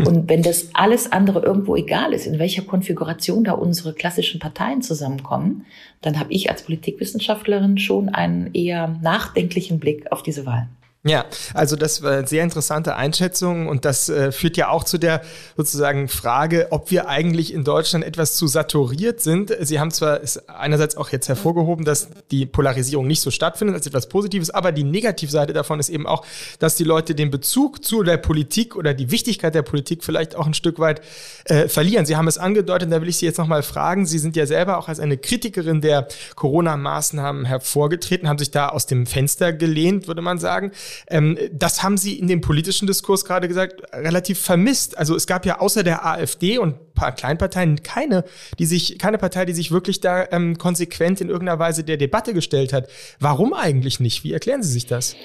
Und 0.04 0.28
wenn 0.28 0.42
das 0.42 0.70
alles 0.74 1.10
andere 1.10 1.40
irgendwo 1.40 1.74
egal 1.76 2.12
ist, 2.12 2.26
in 2.26 2.38
welcher 2.38 2.62
Konfiguration 2.62 3.44
da 3.44 3.52
unsere 3.52 3.94
klassischen 3.94 4.40
Parteien 4.40 4.82
zusammenkommen, 4.82 5.66
dann 6.00 6.18
habe 6.18 6.32
ich 6.32 6.50
als 6.50 6.62
Politikwissenschaftlerin 6.62 7.78
schon 7.78 8.08
einen 8.08 8.54
eher 8.54 8.96
nachdenklichen 9.02 9.80
Blick 9.80 10.10
auf 10.12 10.22
diese 10.22 10.46
Wahlen. 10.46 10.68
Ja, 11.02 11.24
also 11.54 11.76
das 11.76 12.02
war 12.02 12.12
eine 12.12 12.26
sehr 12.26 12.44
interessante 12.44 12.94
Einschätzung 12.94 13.68
und 13.68 13.86
das 13.86 14.10
äh, 14.10 14.32
führt 14.32 14.58
ja 14.58 14.68
auch 14.68 14.84
zu 14.84 14.98
der 14.98 15.22
sozusagen 15.56 16.08
Frage, 16.08 16.66
ob 16.72 16.90
wir 16.90 17.08
eigentlich 17.08 17.54
in 17.54 17.64
Deutschland 17.64 18.04
etwas 18.04 18.34
zu 18.34 18.46
saturiert 18.46 19.22
sind. 19.22 19.50
Sie 19.60 19.80
haben 19.80 19.92
zwar 19.92 20.20
einerseits 20.46 20.98
auch 20.98 21.08
jetzt 21.08 21.26
hervorgehoben, 21.26 21.86
dass 21.86 22.08
die 22.30 22.44
Polarisierung 22.44 23.06
nicht 23.06 23.22
so 23.22 23.30
stattfindet 23.30 23.76
als 23.76 23.86
etwas 23.86 24.10
Positives, 24.10 24.50
aber 24.50 24.72
die 24.72 24.84
Negativseite 24.84 25.54
davon 25.54 25.80
ist 25.80 25.88
eben 25.88 26.06
auch, 26.06 26.22
dass 26.58 26.76
die 26.76 26.84
Leute 26.84 27.14
den 27.14 27.30
Bezug 27.30 27.82
zu 27.82 28.02
der 28.02 28.18
Politik 28.18 28.76
oder 28.76 28.92
die 28.92 29.10
Wichtigkeit 29.10 29.54
der 29.54 29.62
Politik 29.62 30.04
vielleicht 30.04 30.36
auch 30.36 30.46
ein 30.46 30.52
Stück 30.52 30.78
weit 30.78 31.00
äh, 31.46 31.66
verlieren. 31.68 32.04
Sie 32.04 32.16
haben 32.16 32.28
es 32.28 32.36
angedeutet, 32.36 32.92
da 32.92 33.00
will 33.00 33.08
ich 33.08 33.16
Sie 33.16 33.24
jetzt 33.24 33.38
nochmal 33.38 33.62
fragen. 33.62 34.04
Sie 34.04 34.18
sind 34.18 34.36
ja 34.36 34.44
selber 34.44 34.76
auch 34.76 34.88
als 34.88 35.00
eine 35.00 35.16
Kritikerin 35.16 35.80
der 35.80 36.08
Corona-Maßnahmen 36.34 37.46
hervorgetreten, 37.46 38.28
haben 38.28 38.38
sich 38.38 38.50
da 38.50 38.68
aus 38.68 38.84
dem 38.84 39.06
Fenster 39.06 39.54
gelehnt, 39.54 40.06
würde 40.06 40.20
man 40.20 40.38
sagen. 40.38 40.72
Ähm, 41.08 41.38
das 41.52 41.82
haben 41.82 41.96
Sie 41.96 42.18
in 42.18 42.28
dem 42.28 42.40
politischen 42.40 42.86
Diskurs 42.86 43.24
gerade 43.24 43.48
gesagt, 43.48 43.82
relativ 43.92 44.40
vermisst. 44.40 44.96
Also 44.98 45.14
es 45.16 45.26
gab 45.26 45.46
ja 45.46 45.60
außer 45.60 45.82
der 45.82 46.06
AfD 46.06 46.58
und 46.58 46.74
ein 46.74 46.94
paar 46.94 47.12
Kleinparteien 47.12 47.82
keine, 47.82 48.24
die 48.58 48.66
sich, 48.66 48.98
keine 48.98 49.18
Partei, 49.18 49.44
die 49.44 49.52
sich 49.52 49.70
wirklich 49.70 50.00
da 50.00 50.26
ähm, 50.30 50.58
konsequent 50.58 51.20
in 51.20 51.28
irgendeiner 51.28 51.58
Weise 51.58 51.84
der 51.84 51.96
Debatte 51.96 52.34
gestellt 52.34 52.72
hat. 52.72 52.88
Warum 53.18 53.52
eigentlich 53.54 54.00
nicht? 54.00 54.24
Wie 54.24 54.32
erklären 54.32 54.62
Sie 54.62 54.72
sich 54.72 54.86
das? 54.86 55.16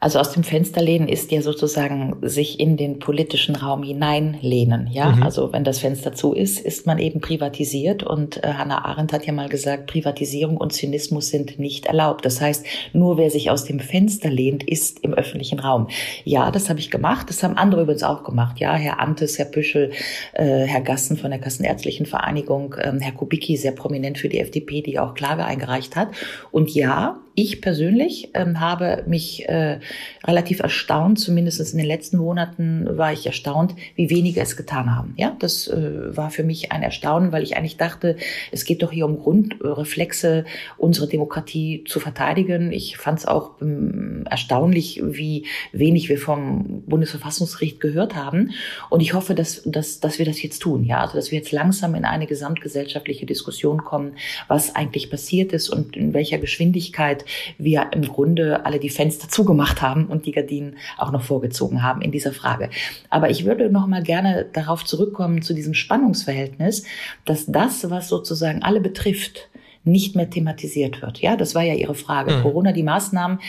Also 0.00 0.18
aus 0.18 0.32
dem 0.32 0.44
Fenster 0.44 0.80
lehnen 0.80 1.08
ist 1.08 1.32
ja 1.32 1.42
sozusagen 1.42 2.16
sich 2.22 2.60
in 2.60 2.76
den 2.76 2.98
politischen 2.98 3.56
Raum 3.56 3.82
hineinlehnen. 3.82 4.88
Ja, 4.92 5.10
mhm. 5.10 5.22
also 5.22 5.52
wenn 5.52 5.64
das 5.64 5.80
Fenster 5.80 6.12
zu 6.12 6.32
ist, 6.32 6.60
ist 6.60 6.86
man 6.86 6.98
eben 6.98 7.20
privatisiert. 7.20 8.02
Und 8.02 8.42
äh, 8.44 8.54
Hannah 8.54 8.84
Arendt 8.84 9.12
hat 9.12 9.26
ja 9.26 9.32
mal 9.32 9.48
gesagt, 9.48 9.86
Privatisierung 9.86 10.56
und 10.56 10.72
Zynismus 10.72 11.28
sind 11.28 11.58
nicht 11.58 11.86
erlaubt. 11.86 12.24
Das 12.24 12.40
heißt, 12.40 12.64
nur 12.92 13.18
wer 13.18 13.30
sich 13.30 13.50
aus 13.50 13.64
dem 13.64 13.80
Fenster 13.80 14.30
lehnt, 14.30 14.62
ist 14.62 15.00
im 15.00 15.14
öffentlichen 15.14 15.58
Raum. 15.58 15.88
Ja, 16.24 16.50
das 16.50 16.68
habe 16.68 16.78
ich 16.78 16.90
gemacht. 16.90 17.28
Das 17.28 17.42
haben 17.42 17.56
andere 17.56 17.82
übrigens 17.82 18.02
auch 18.02 18.24
gemacht. 18.24 18.60
Ja, 18.60 18.74
Herr 18.74 19.00
Antes, 19.00 19.38
Herr 19.38 19.46
Püschel, 19.46 19.90
äh, 20.34 20.64
Herr 20.64 20.80
Gassen 20.80 21.16
von 21.16 21.30
der 21.30 21.40
Kassenärztlichen 21.40 22.06
Vereinigung, 22.06 22.74
äh, 22.74 22.92
Herr 23.00 23.12
Kubicki, 23.12 23.56
sehr 23.56 23.72
prominent 23.72 24.18
für 24.18 24.28
die 24.28 24.38
FDP, 24.38 24.82
die 24.82 24.98
auch 24.98 25.14
Klage 25.14 25.44
eingereicht 25.44 25.96
hat. 25.96 26.08
Und 26.50 26.70
ja, 26.70 27.18
ich 27.38 27.60
persönlich 27.60 28.30
ähm, 28.34 28.58
habe 28.58 29.04
mich 29.06 29.48
äh, 29.48 29.78
relativ 30.24 30.58
erstaunt, 30.58 31.20
zumindest 31.20 31.60
in 31.72 31.78
den 31.78 31.86
letzten 31.86 32.16
Monaten 32.16 32.98
war 32.98 33.12
ich 33.12 33.26
erstaunt, 33.26 33.76
wie 33.94 34.10
wenige 34.10 34.40
es 34.40 34.56
getan 34.56 34.96
haben. 34.96 35.14
Ja, 35.16 35.36
das 35.38 35.68
äh, 35.68 36.16
war 36.16 36.32
für 36.32 36.42
mich 36.42 36.72
ein 36.72 36.82
Erstaunen, 36.82 37.30
weil 37.30 37.44
ich 37.44 37.56
eigentlich 37.56 37.76
dachte, 37.76 38.16
es 38.50 38.64
geht 38.64 38.82
doch 38.82 38.90
hier 38.90 39.06
um 39.06 39.20
Grundreflexe, 39.20 40.46
unsere 40.78 41.06
Demokratie 41.06 41.84
zu 41.86 42.00
verteidigen. 42.00 42.72
Ich 42.72 42.96
fand 42.96 43.20
es 43.20 43.26
auch 43.26 43.52
ähm, 43.62 44.24
erstaunlich, 44.28 45.00
wie 45.04 45.46
wenig 45.70 46.08
wir 46.08 46.18
vom 46.18 46.82
Bundesverfassungsgericht 46.86 47.78
gehört 47.78 48.16
haben. 48.16 48.50
Und 48.90 49.00
ich 49.00 49.14
hoffe, 49.14 49.36
dass, 49.36 49.62
dass, 49.64 50.00
dass 50.00 50.18
wir 50.18 50.26
das 50.26 50.42
jetzt 50.42 50.58
tun. 50.58 50.82
Ja, 50.82 51.02
also 51.02 51.14
dass 51.14 51.30
wir 51.30 51.38
jetzt 51.38 51.52
langsam 51.52 51.94
in 51.94 52.04
eine 52.04 52.26
gesamtgesellschaftliche 52.26 53.26
Diskussion 53.26 53.84
kommen, 53.84 54.14
was 54.48 54.74
eigentlich 54.74 55.08
passiert 55.08 55.52
ist 55.52 55.68
und 55.68 55.96
in 55.96 56.14
welcher 56.14 56.38
Geschwindigkeit 56.38 57.24
wir 57.58 57.90
im 57.92 58.02
Grunde 58.02 58.64
alle 58.64 58.78
die 58.78 58.90
Fenster 58.90 59.28
zugemacht 59.28 59.82
haben 59.82 60.06
und 60.06 60.26
die 60.26 60.32
Gardinen 60.32 60.76
auch 60.96 61.12
noch 61.12 61.22
vorgezogen 61.22 61.82
haben 61.82 62.02
in 62.02 62.12
dieser 62.12 62.32
Frage. 62.32 62.70
Aber 63.10 63.30
ich 63.30 63.44
würde 63.44 63.70
noch 63.70 63.86
mal 63.86 64.02
gerne 64.02 64.46
darauf 64.52 64.84
zurückkommen 64.84 65.42
zu 65.42 65.54
diesem 65.54 65.74
Spannungsverhältnis, 65.74 66.84
dass 67.24 67.46
das, 67.46 67.90
was 67.90 68.08
sozusagen 68.08 68.62
alle 68.62 68.80
betrifft, 68.80 69.48
nicht 69.90 70.16
mehr 70.16 70.30
thematisiert 70.30 71.02
wird. 71.02 71.20
Ja, 71.20 71.36
das 71.36 71.54
war 71.54 71.62
ja 71.62 71.74
Ihre 71.74 71.94
Frage. 71.94 72.32
Mhm. 72.32 72.42
Corona, 72.42 72.72
die 72.72 72.82
Maßnahmen. 72.82 73.40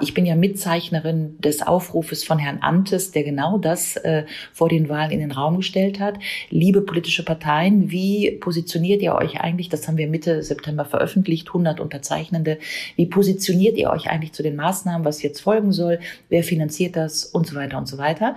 ich 0.00 0.14
bin 0.14 0.26
ja 0.26 0.34
Mitzeichnerin 0.34 1.38
des 1.40 1.66
Aufrufes 1.66 2.24
von 2.24 2.38
Herrn 2.38 2.58
Antes, 2.60 3.12
der 3.12 3.24
genau 3.24 3.58
das 3.58 3.96
äh, 3.96 4.24
vor 4.52 4.68
den 4.68 4.88
Wahlen 4.88 5.10
in 5.10 5.20
den 5.20 5.32
Raum 5.32 5.58
gestellt 5.58 6.00
hat. 6.00 6.18
Liebe 6.50 6.80
politische 6.80 7.24
Parteien, 7.24 7.90
wie 7.90 8.32
positioniert 8.32 9.02
ihr 9.02 9.14
euch 9.14 9.40
eigentlich? 9.40 9.68
Das 9.68 9.86
haben 9.86 9.96
wir 9.96 10.08
Mitte 10.08 10.42
September 10.42 10.84
veröffentlicht, 10.84 11.48
100 11.48 11.80
Unterzeichnende. 11.80 12.58
Wie 12.96 13.06
positioniert 13.06 13.76
ihr 13.76 13.90
euch 13.90 14.10
eigentlich 14.10 14.32
zu 14.32 14.42
den 14.42 14.56
Maßnahmen, 14.56 15.04
was 15.04 15.22
jetzt 15.22 15.40
folgen 15.40 15.72
soll? 15.72 15.98
Wer 16.28 16.42
finanziert 16.42 16.96
das 16.96 17.24
und 17.24 17.46
so 17.46 17.54
weiter 17.54 17.78
und 17.78 17.88
so 17.88 17.98
weiter? 17.98 18.36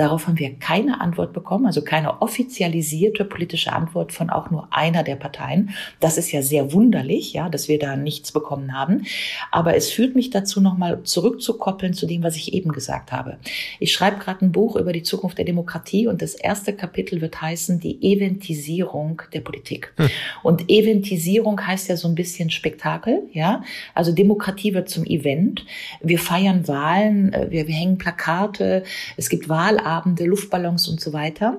Darauf 0.00 0.26
haben 0.26 0.38
wir 0.38 0.54
keine 0.54 1.02
Antwort 1.02 1.34
bekommen, 1.34 1.66
also 1.66 1.82
keine 1.82 2.22
offizialisierte 2.22 3.26
politische 3.26 3.70
Antwort 3.70 4.12
von 4.14 4.30
auch 4.30 4.50
nur 4.50 4.66
einer 4.70 5.02
der 5.02 5.16
Parteien. 5.16 5.74
Das 6.00 6.16
ist 6.16 6.32
ja 6.32 6.40
sehr 6.40 6.72
wunderlich, 6.72 7.34
ja, 7.34 7.50
dass 7.50 7.68
wir 7.68 7.78
da 7.78 7.96
nichts 7.96 8.32
bekommen 8.32 8.72
haben. 8.72 9.04
Aber 9.50 9.76
es 9.76 9.90
führt 9.90 10.14
mich 10.14 10.30
dazu, 10.30 10.62
nochmal 10.62 11.02
zurückzukoppeln 11.02 11.92
zu 11.92 12.06
dem, 12.06 12.22
was 12.22 12.36
ich 12.36 12.54
eben 12.54 12.72
gesagt 12.72 13.12
habe. 13.12 13.36
Ich 13.78 13.92
schreibe 13.92 14.16
gerade 14.20 14.46
ein 14.46 14.52
Buch 14.52 14.76
über 14.76 14.94
die 14.94 15.02
Zukunft 15.02 15.36
der 15.36 15.44
Demokratie 15.44 16.06
und 16.06 16.22
das 16.22 16.34
erste 16.34 16.72
Kapitel 16.72 17.20
wird 17.20 17.42
heißen 17.42 17.78
die 17.78 18.02
Eventisierung 18.02 19.20
der 19.34 19.42
Politik. 19.42 19.92
Hm. 19.98 20.08
Und 20.42 20.70
Eventisierung 20.70 21.60
heißt 21.60 21.90
ja 21.90 21.98
so 21.98 22.08
ein 22.08 22.14
bisschen 22.14 22.48
Spektakel, 22.48 23.24
ja. 23.34 23.62
Also 23.94 24.12
Demokratie 24.12 24.72
wird 24.72 24.88
zum 24.88 25.04
Event. 25.04 25.66
Wir 26.00 26.18
feiern 26.18 26.66
Wahlen, 26.68 27.34
äh, 27.34 27.50
wir, 27.50 27.68
wir 27.68 27.74
hängen 27.74 27.98
Plakate, 27.98 28.82
es 29.18 29.28
gibt 29.28 29.50
Wahlabende 29.50 29.89
Abende, 29.90 30.24
Luftballons 30.24 30.88
und 30.88 31.00
so 31.00 31.12
weiter. 31.12 31.58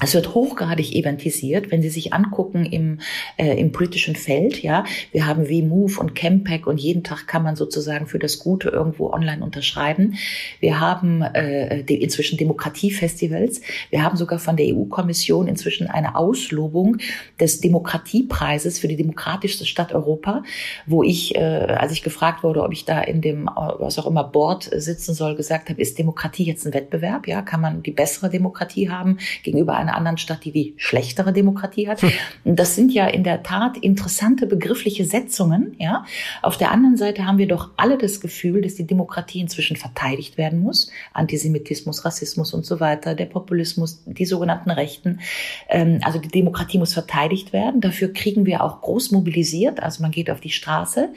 Es 0.00 0.14
wird 0.14 0.34
hochgradig 0.34 0.94
eventisiert, 0.94 1.70
wenn 1.70 1.82
Sie 1.82 1.90
sich 1.90 2.14
angucken 2.14 2.64
im, 2.64 3.00
äh, 3.36 3.60
im 3.60 3.72
politischen 3.72 4.16
Feld. 4.16 4.62
Ja, 4.62 4.84
wir 5.12 5.26
haben 5.26 5.50
wie 5.50 5.62
Move 5.62 6.00
und 6.00 6.14
Campac 6.14 6.66
und 6.66 6.78
jeden 6.78 7.04
Tag 7.04 7.26
kann 7.26 7.42
man 7.42 7.56
sozusagen 7.56 8.06
für 8.06 8.18
das 8.18 8.38
Gute 8.38 8.70
irgendwo 8.70 9.10
online 9.10 9.44
unterschreiben. 9.44 10.14
Wir 10.60 10.80
haben 10.80 11.20
äh, 11.20 11.84
die, 11.84 12.02
inzwischen 12.02 12.38
Demokratiefestivals. 12.38 13.60
Wir 13.90 14.02
haben 14.02 14.16
sogar 14.16 14.38
von 14.38 14.56
der 14.56 14.74
EU-Kommission 14.74 15.46
inzwischen 15.46 15.88
eine 15.88 16.16
Auslobung 16.16 16.96
des 17.38 17.60
Demokratiepreises 17.60 18.78
für 18.78 18.88
die 18.88 18.96
demokratischste 18.96 19.66
Stadt 19.66 19.92
Europa, 19.92 20.42
wo 20.86 21.02
ich, 21.02 21.36
äh, 21.36 21.38
als 21.38 21.92
ich 21.92 22.02
gefragt 22.02 22.42
wurde, 22.42 22.62
ob 22.62 22.72
ich 22.72 22.86
da 22.86 23.02
in 23.02 23.20
dem 23.20 23.44
was 23.44 23.98
auch 23.98 24.06
immer 24.06 24.24
Board 24.24 24.70
sitzen 24.74 25.12
soll, 25.12 25.36
gesagt 25.36 25.68
habe, 25.68 25.82
ist 25.82 25.98
Demokratie 25.98 26.44
jetzt 26.44 26.66
ein 26.66 26.72
Wettbewerb? 26.72 27.28
Ja, 27.28 27.42
kann 27.42 27.60
man 27.60 27.82
die 27.82 27.90
bessere 27.90 28.30
Demokratie 28.30 28.88
haben 28.88 29.18
gegenüber 29.42 29.81
einer 29.82 29.96
anderen 29.96 30.18
Stadt, 30.18 30.44
die 30.44 30.52
die 30.52 30.74
schlechtere 30.76 31.32
Demokratie 31.32 31.88
hat. 31.88 32.02
Das 32.44 32.74
sind 32.74 32.92
ja 32.92 33.06
in 33.06 33.24
der 33.24 33.42
Tat 33.42 33.76
interessante 33.76 34.46
begriffliche 34.46 35.04
Setzungen. 35.04 35.76
Ja, 35.78 36.04
auf 36.40 36.56
der 36.56 36.70
anderen 36.70 36.96
Seite 36.96 37.26
haben 37.26 37.38
wir 37.38 37.48
doch 37.48 37.70
alle 37.76 37.98
das 37.98 38.20
Gefühl, 38.20 38.62
dass 38.62 38.76
die 38.76 38.86
Demokratie 38.86 39.40
inzwischen 39.40 39.76
verteidigt 39.76 40.38
werden 40.38 40.60
muss. 40.60 40.90
Antisemitismus, 41.12 42.04
Rassismus 42.04 42.54
und 42.54 42.64
so 42.64 42.80
weiter, 42.80 43.14
der 43.14 43.26
Populismus, 43.26 44.02
die 44.06 44.24
sogenannten 44.24 44.70
Rechten. 44.70 45.20
Ähm, 45.68 45.98
also 46.02 46.18
die 46.18 46.28
Demokratie 46.28 46.78
muss 46.78 46.94
verteidigt 46.94 47.52
werden. 47.52 47.80
Dafür 47.80 48.12
kriegen 48.12 48.46
wir 48.46 48.62
auch 48.62 48.80
groß 48.80 49.10
mobilisiert. 49.10 49.82
Also 49.82 50.02
man 50.02 50.10
geht 50.10 50.30
auf 50.30 50.40
die 50.40 50.50
Straße. 50.50 51.10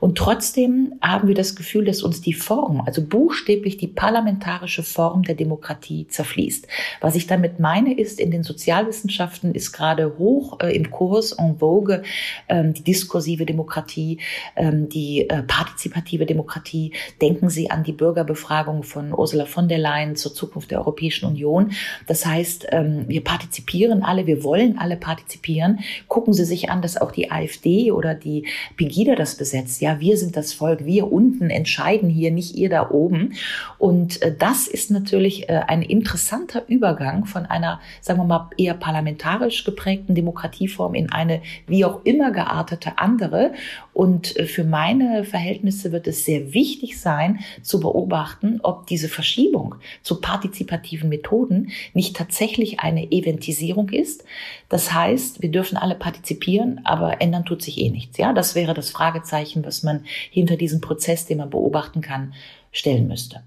Und 0.00 0.18
trotzdem 0.18 0.94
haben 1.00 1.28
wir 1.28 1.34
das 1.34 1.56
Gefühl, 1.56 1.84
dass 1.84 2.02
uns 2.02 2.20
die 2.20 2.32
Form, 2.32 2.82
also 2.84 3.02
buchstäblich 3.02 3.76
die 3.76 3.88
parlamentarische 3.88 4.82
Form 4.82 5.22
der 5.22 5.34
Demokratie 5.34 6.06
zerfließt. 6.08 6.66
Was 7.00 7.14
ich 7.14 7.26
damit 7.26 7.60
meine, 7.60 7.98
ist, 7.98 8.07
ist, 8.08 8.20
in 8.20 8.30
den 8.30 8.42
Sozialwissenschaften 8.42 9.54
ist 9.54 9.72
gerade 9.72 10.16
hoch 10.16 10.60
äh, 10.60 10.74
im 10.74 10.90
Kurs, 10.90 11.32
en 11.32 11.58
vogue, 11.58 12.02
ähm, 12.48 12.72
die 12.72 12.82
diskursive 12.82 13.44
Demokratie, 13.44 14.18
ähm, 14.56 14.88
die 14.88 15.28
äh, 15.28 15.42
partizipative 15.42 16.24
Demokratie. 16.24 16.92
Denken 17.20 17.50
Sie 17.50 17.70
an 17.70 17.84
die 17.84 17.92
Bürgerbefragung 17.92 18.82
von 18.82 19.12
Ursula 19.12 19.44
von 19.44 19.68
der 19.68 19.78
Leyen 19.78 20.16
zur 20.16 20.32
Zukunft 20.32 20.70
der 20.70 20.78
Europäischen 20.78 21.26
Union. 21.26 21.72
Das 22.06 22.24
heißt, 22.24 22.68
ähm, 22.70 23.04
wir 23.08 23.22
partizipieren 23.22 24.02
alle, 24.02 24.26
wir 24.26 24.42
wollen 24.42 24.78
alle 24.78 24.96
partizipieren. 24.96 25.80
Gucken 26.08 26.32
Sie 26.32 26.46
sich 26.46 26.70
an, 26.70 26.80
dass 26.80 26.96
auch 26.96 27.12
die 27.12 27.30
AfD 27.30 27.92
oder 27.92 28.14
die 28.14 28.46
Pegida 28.76 29.16
das 29.16 29.36
besetzt. 29.36 29.82
Ja, 29.82 30.00
wir 30.00 30.16
sind 30.16 30.34
das 30.36 30.54
Volk, 30.54 30.86
wir 30.86 31.12
unten 31.12 31.50
entscheiden 31.50 32.08
hier, 32.08 32.30
nicht 32.30 32.56
ihr 32.56 32.70
da 32.70 32.90
oben. 32.90 33.34
Und 33.76 34.22
äh, 34.22 34.34
das 34.36 34.66
ist 34.66 34.90
natürlich 34.90 35.50
äh, 35.50 35.60
ein 35.66 35.82
interessanter 35.82 36.62
Übergang 36.68 37.26
von 37.26 37.44
einer, 37.44 37.80
sagen 38.00 38.20
wir 38.20 38.24
mal, 38.24 38.50
eher 38.56 38.74
parlamentarisch 38.74 39.64
geprägten 39.64 40.14
Demokratieform 40.14 40.94
in 40.94 41.10
eine 41.12 41.42
wie 41.66 41.84
auch 41.84 42.04
immer 42.04 42.30
geartete 42.30 42.98
andere. 42.98 43.52
Und 43.92 44.36
äh, 44.36 44.46
für 44.46 44.64
meine 44.64 45.24
Verhältnisse 45.24 45.92
wird 45.92 46.06
es 46.06 46.24
sehr 46.24 46.52
wichtig 46.54 47.00
sein, 47.00 47.40
zu 47.62 47.80
beobachten, 47.80 48.60
ob 48.62 48.86
diese 48.86 49.08
Verschiebung 49.08 49.76
zu 50.02 50.20
partizipativen 50.20 51.08
Methoden 51.08 51.70
nicht 51.94 52.16
tatsächlich 52.16 52.80
eine 52.80 53.10
Eventisierung 53.10 53.88
ist. 53.90 54.24
Das 54.68 54.92
heißt, 54.92 55.42
wir 55.42 55.50
dürfen 55.50 55.76
alle 55.76 55.94
partizipieren, 55.94 56.80
aber 56.84 57.20
ändern 57.20 57.44
tut 57.44 57.62
sich 57.62 57.78
eh 57.78 57.90
nichts. 57.90 58.18
Ja, 58.18 58.32
das 58.32 58.54
wäre 58.54 58.74
das 58.74 58.90
Fragezeichen, 58.90 59.64
was 59.64 59.82
man 59.82 60.04
hinter 60.30 60.56
diesem 60.56 60.80
Prozess, 60.80 61.26
den 61.26 61.38
man 61.38 61.50
beobachten 61.50 62.00
kann, 62.00 62.34
stellen 62.72 63.08
müsste. 63.08 63.42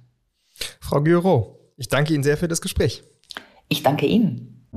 Frau 0.79 1.01
Giro, 1.01 1.59
ich 1.77 1.87
danke 1.87 2.13
Ihnen 2.13 2.23
sehr 2.23 2.37
für 2.37 2.47
das 2.47 2.61
Gespräch. 2.61 3.03
Ich 3.71 3.83
danke 3.83 4.05
Ihnen. 4.05 4.67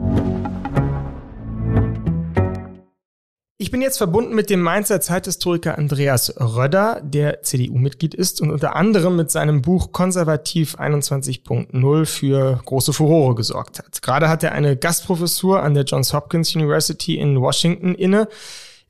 Ich 3.59 3.73
bin 3.73 3.83
jetzt 3.83 3.99
verbunden 3.99 4.37
mit 4.37 4.51
dem 4.51 4.61
Mainzer 4.61 5.01
Zeithistoriker 5.01 5.77
Andreas 5.77 6.33
Röder, 6.39 7.01
der 7.03 7.43
CDU-Mitglied 7.43 8.15
ist 8.15 8.41
und 8.41 8.53
unter 8.53 8.77
anderem 8.77 9.17
mit 9.17 9.33
seinem 9.33 9.63
Buch 9.63 9.91
Konservativ 9.91 10.77
21.0 10.77 12.07
für 12.07 12.61
große 12.65 12.93
Furore 12.93 13.35
gesorgt 13.35 13.81
hat. 13.81 14.01
Gerade 14.01 14.29
hat 14.29 14.45
er 14.45 14.53
eine 14.53 14.77
Gastprofessur 14.77 15.61
an 15.61 15.75
der 15.75 15.83
Johns 15.83 16.15
Hopkins 16.15 16.55
University 16.55 17.19
in 17.19 17.41
Washington 17.41 17.97
inne, 17.97 18.29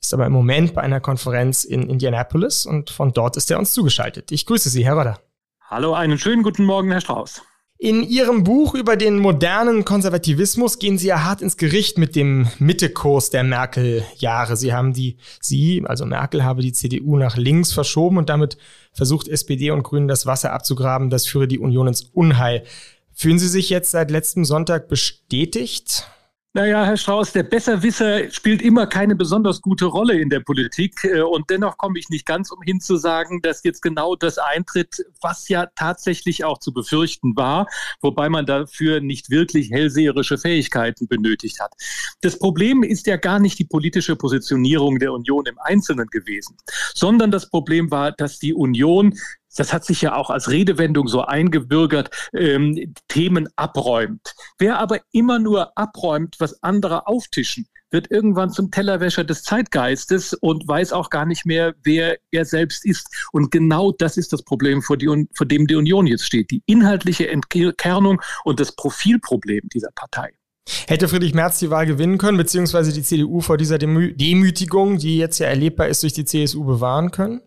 ist 0.02 0.12
aber 0.12 0.26
im 0.26 0.32
Moment 0.32 0.74
bei 0.74 0.82
einer 0.82 1.00
Konferenz 1.00 1.64
in 1.64 1.88
Indianapolis 1.88 2.66
und 2.66 2.90
von 2.90 3.14
dort 3.14 3.38
ist 3.38 3.50
er 3.50 3.58
uns 3.58 3.72
zugeschaltet. 3.72 4.32
Ich 4.32 4.44
grüße 4.44 4.68
Sie, 4.68 4.84
Herr 4.84 4.98
Röder. 4.98 5.18
Hallo, 5.62 5.94
einen 5.94 6.18
schönen 6.18 6.42
guten 6.42 6.66
Morgen, 6.66 6.90
Herr 6.90 7.00
Strauß. 7.00 7.40
In 7.76 8.02
Ihrem 8.04 8.44
Buch 8.44 8.74
über 8.74 8.96
den 8.96 9.18
modernen 9.18 9.84
Konservativismus 9.84 10.78
gehen 10.78 10.96
Sie 10.96 11.08
ja 11.08 11.24
hart 11.24 11.42
ins 11.42 11.56
Gericht 11.56 11.98
mit 11.98 12.14
dem 12.14 12.48
Mittekurs 12.58 13.30
der 13.30 13.42
Merkel-Jahre. 13.42 14.56
Sie 14.56 14.72
haben 14.72 14.92
die, 14.92 15.16
Sie, 15.40 15.82
also 15.84 16.06
Merkel, 16.06 16.44
habe 16.44 16.62
die 16.62 16.72
CDU 16.72 17.16
nach 17.16 17.36
links 17.36 17.72
verschoben 17.72 18.16
und 18.16 18.28
damit 18.28 18.56
versucht 18.92 19.26
SPD 19.26 19.72
und 19.72 19.82
Grünen 19.82 20.06
das 20.06 20.24
Wasser 20.24 20.52
abzugraben. 20.52 21.10
Das 21.10 21.26
führe 21.26 21.48
die 21.48 21.58
Union 21.58 21.88
ins 21.88 22.02
Unheil. 22.02 22.64
Fühlen 23.12 23.40
Sie 23.40 23.48
sich 23.48 23.70
jetzt 23.70 23.90
seit 23.90 24.10
letztem 24.10 24.44
Sonntag 24.44 24.88
bestätigt? 24.88 26.08
Naja, 26.56 26.84
Herr 26.84 26.96
Strauß, 26.96 27.32
der 27.32 27.42
Besserwisser 27.42 28.30
spielt 28.30 28.62
immer 28.62 28.86
keine 28.86 29.16
besonders 29.16 29.60
gute 29.60 29.86
Rolle 29.86 30.20
in 30.20 30.30
der 30.30 30.38
Politik. 30.38 31.02
Äh, 31.02 31.20
und 31.22 31.50
dennoch 31.50 31.76
komme 31.78 31.98
ich 31.98 32.10
nicht 32.10 32.26
ganz 32.26 32.52
umhin 32.52 32.78
zu 32.78 32.96
sagen, 32.96 33.42
dass 33.42 33.64
jetzt 33.64 33.82
genau 33.82 34.14
das 34.14 34.38
eintritt, 34.38 35.04
was 35.20 35.48
ja 35.48 35.66
tatsächlich 35.74 36.44
auch 36.44 36.58
zu 36.58 36.72
befürchten 36.72 37.34
war, 37.34 37.66
wobei 38.02 38.28
man 38.28 38.46
dafür 38.46 39.00
nicht 39.00 39.30
wirklich 39.30 39.72
hellseherische 39.72 40.38
Fähigkeiten 40.38 41.08
benötigt 41.08 41.58
hat. 41.58 41.72
Das 42.20 42.38
Problem 42.38 42.84
ist 42.84 43.08
ja 43.08 43.16
gar 43.16 43.40
nicht 43.40 43.58
die 43.58 43.64
politische 43.64 44.14
Positionierung 44.14 45.00
der 45.00 45.12
Union 45.12 45.46
im 45.46 45.58
Einzelnen 45.58 46.06
gewesen, 46.06 46.56
sondern 46.94 47.32
das 47.32 47.50
Problem 47.50 47.90
war, 47.90 48.12
dass 48.12 48.38
die 48.38 48.54
Union 48.54 49.18
das 49.54 49.72
hat 49.72 49.84
sich 49.84 50.02
ja 50.02 50.14
auch 50.14 50.30
als 50.30 50.50
Redewendung 50.50 51.08
so 51.08 51.22
eingebürgert, 51.22 52.10
ähm, 52.32 52.94
Themen 53.08 53.48
abräumt. 53.56 54.34
Wer 54.58 54.78
aber 54.78 55.00
immer 55.12 55.38
nur 55.38 55.76
abräumt, 55.76 56.36
was 56.38 56.62
andere 56.62 57.06
auftischen, 57.06 57.68
wird 57.94 58.10
irgendwann 58.10 58.50
zum 58.50 58.70
Tellerwäscher 58.70 59.24
des 59.24 59.44
Zeitgeistes 59.44 60.34
und 60.34 60.66
weiß 60.66 60.92
auch 60.92 61.08
gar 61.08 61.24
nicht 61.24 61.46
mehr, 61.46 61.74
wer 61.84 62.18
er 62.32 62.44
selbst 62.44 62.84
ist. 62.84 63.28
Und 63.32 63.50
genau 63.50 63.92
das 63.92 64.16
ist 64.18 64.32
das 64.32 64.42
Problem, 64.42 64.82
vor, 64.82 64.98
die, 64.98 65.28
vor 65.32 65.46
dem 65.46 65.66
die 65.66 65.76
Union 65.76 66.06
jetzt 66.06 66.26
steht. 66.26 66.50
Die 66.50 66.62
inhaltliche 66.66 67.28
Entkernung 67.28 68.20
und 68.44 68.60
das 68.60 68.72
Profilproblem 68.72 69.68
dieser 69.72 69.90
Partei. 69.94 70.32
Hätte 70.88 71.08
Friedrich 71.08 71.34
Merz 71.34 71.58
die 71.58 71.70
Wahl 71.70 71.86
gewinnen 71.86 72.18
können, 72.18 72.38
beziehungsweise 72.38 72.92
die 72.92 73.02
CDU 73.02 73.40
vor 73.40 73.58
dieser 73.58 73.78
Demütigung, 73.78 74.98
die 74.98 75.18
jetzt 75.18 75.38
ja 75.38 75.46
erlebbar 75.46 75.88
ist, 75.88 76.02
durch 76.02 76.14
die 76.14 76.24
CSU 76.24 76.64
bewahren 76.64 77.10
können? 77.10 77.42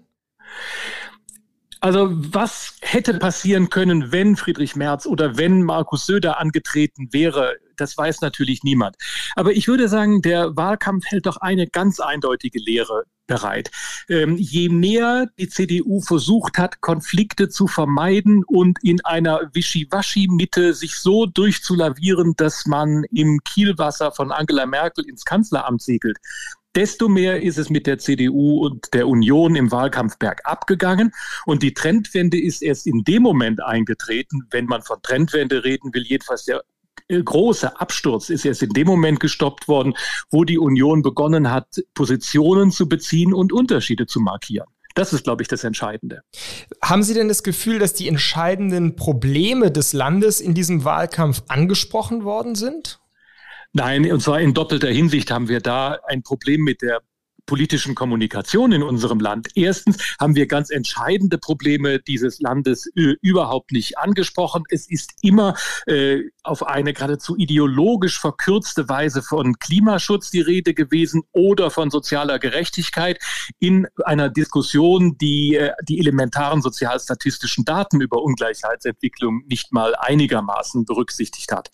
Also 1.80 2.10
was 2.12 2.76
hätte 2.82 3.14
passieren 3.16 3.70
können, 3.70 4.12
wenn 4.12 4.36
Friedrich 4.36 4.76
Merz 4.76 5.06
oder 5.06 5.38
wenn 5.38 5.64
Markus 5.64 6.06
Söder 6.06 6.40
angetreten 6.40 7.10
wäre, 7.12 7.58
das 7.76 7.98
weiß 7.98 8.22
natürlich 8.22 8.64
niemand. 8.64 8.96
Aber 9.36 9.52
ich 9.52 9.68
würde 9.68 9.88
sagen, 9.88 10.22
der 10.22 10.56
Wahlkampf 10.56 11.06
hält 11.06 11.28
doch 11.28 11.38
eine 11.38 11.68
ganz 11.68 12.00
eindeutige 12.00 12.60
Lehre 12.60 13.04
bereit. 13.28 13.70
Ähm, 14.10 14.38
je 14.38 14.70
mehr 14.70 15.28
die 15.38 15.50
CDU 15.50 16.02
versucht 16.02 16.58
hat, 16.58 16.82
Konflikte 16.82 17.50
zu 17.50 17.68
vermeiden 17.68 18.44
und 18.46 18.80
in 18.84 19.04
einer 19.06 19.50
Wischiwaschi-Mitte 19.54 20.74
sich 20.74 20.96
so 20.96 21.26
durchzulavieren, 21.26 22.34
dass 22.38 22.66
man 22.66 23.04
im 23.12 23.40
Kielwasser 23.44 24.12
von 24.12 24.32
Angela 24.32 24.66
Merkel 24.66 25.08
ins 25.08 25.26
Kanzleramt 25.26 25.82
segelt, 25.82 26.18
desto 26.78 27.10
mehr 27.10 27.42
ist 27.42 27.58
es 27.58 27.72
mit 27.72 27.88
der 27.88 27.98
CDU 27.98 28.64
und 28.64 28.94
der 28.94 29.08
Union 29.08 29.56
im 29.56 29.72
Wahlkampf 29.72 30.20
bergab 30.20 30.68
gegangen. 30.68 31.12
Und 31.48 31.64
die 31.64 31.74
Trendwende 31.74 32.40
ist 32.40 32.62
erst 32.62 32.86
in 32.86 33.04
dem 33.04 33.24
Moment 33.24 33.64
eingetreten, 33.64 34.44
wenn 34.52 34.66
man 34.66 34.84
von 34.84 35.02
Trendwende 35.02 35.64
reden 35.64 35.92
will, 35.94 36.04
jedenfalls 36.04 36.46
der 36.46 36.64
äh, 37.08 37.22
große 37.22 37.82
Absturz 37.82 38.30
ist 38.30 38.46
erst 38.46 38.62
in 38.62 38.70
dem 38.70 38.86
Moment 38.86 39.20
gestoppt 39.20 39.68
worden, 39.68 39.96
wo 40.30 40.44
die 40.44 40.60
Union 40.60 41.02
begonnen 41.02 41.52
hat, 41.52 41.84
Positionen 41.96 42.72
zu 42.72 42.88
beziehen 42.88 43.34
und 43.34 43.52
Unterschiede 43.52 44.06
zu 44.06 44.20
markieren. 44.20 44.68
Das 44.94 45.14
ist, 45.14 45.24
glaube 45.24 45.42
ich, 45.42 45.48
das 45.48 45.64
Entscheidende. 45.64 46.22
Haben 46.84 47.02
Sie 47.02 47.16
denn 47.16 47.28
das 47.28 47.42
Gefühl, 47.42 47.80
dass 47.80 47.94
die 47.94 48.08
entscheidenden 48.08 48.96
Probleme 48.96 49.72
des 49.72 49.94
Landes 49.94 50.42
in 50.42 50.54
diesem 50.54 50.84
Wahlkampf 50.84 51.42
angesprochen 51.48 52.24
worden 52.24 52.54
sind? 52.54 53.00
Nein, 53.74 54.12
und 54.12 54.22
zwar 54.22 54.40
in 54.42 54.54
doppelter 54.54 54.90
Hinsicht 54.90 55.32
haben 55.32 55.50
wir 55.50 55.60
da 55.60 56.00
ein 56.08 56.24
Problem 56.24 56.62
mit 56.62 56.82
der 56.82 57.02
politischen 57.48 57.96
Kommunikation 57.96 58.72
in 58.72 58.84
unserem 58.84 59.20
Land. 59.20 59.48
Erstens 59.56 59.98
haben 60.20 60.36
wir 60.36 60.46
ganz 60.46 60.70
entscheidende 60.70 61.40
Probleme 61.40 62.00
dieses 62.00 62.40
Landes 62.40 62.86
äh, 62.96 63.16
überhaupt 63.22 63.72
nicht 63.72 63.98
angesprochen. 63.98 64.64
Es 64.70 64.88
ist 64.88 65.14
immer 65.24 65.56
äh, 65.88 66.22
auf 66.44 66.68
eine 66.68 66.94
geradezu 66.94 67.36
ideologisch 67.36 68.20
verkürzte 68.20 68.88
Weise 68.90 69.24
von 69.24 69.58
Klimaschutz 69.58 70.30
die 70.30 70.42
Rede 70.42 70.74
gewesen 70.74 71.24
oder 71.32 71.72
von 71.72 71.90
sozialer 71.90 72.38
Gerechtigkeit 72.38 73.20
in 73.60 73.88
einer 74.06 74.30
Diskussion, 74.30 75.18
die 75.18 75.56
äh, 75.56 75.72
die 75.88 76.00
elementaren 76.00 76.62
sozialstatistischen 76.62 77.66
Daten 77.66 78.02
über 78.02 78.22
Ungleichheitsentwicklung 78.22 79.44
nicht 79.48 79.72
mal 79.72 79.96
einigermaßen 79.96 80.86
berücksichtigt 80.86 81.52
hat. 81.52 81.70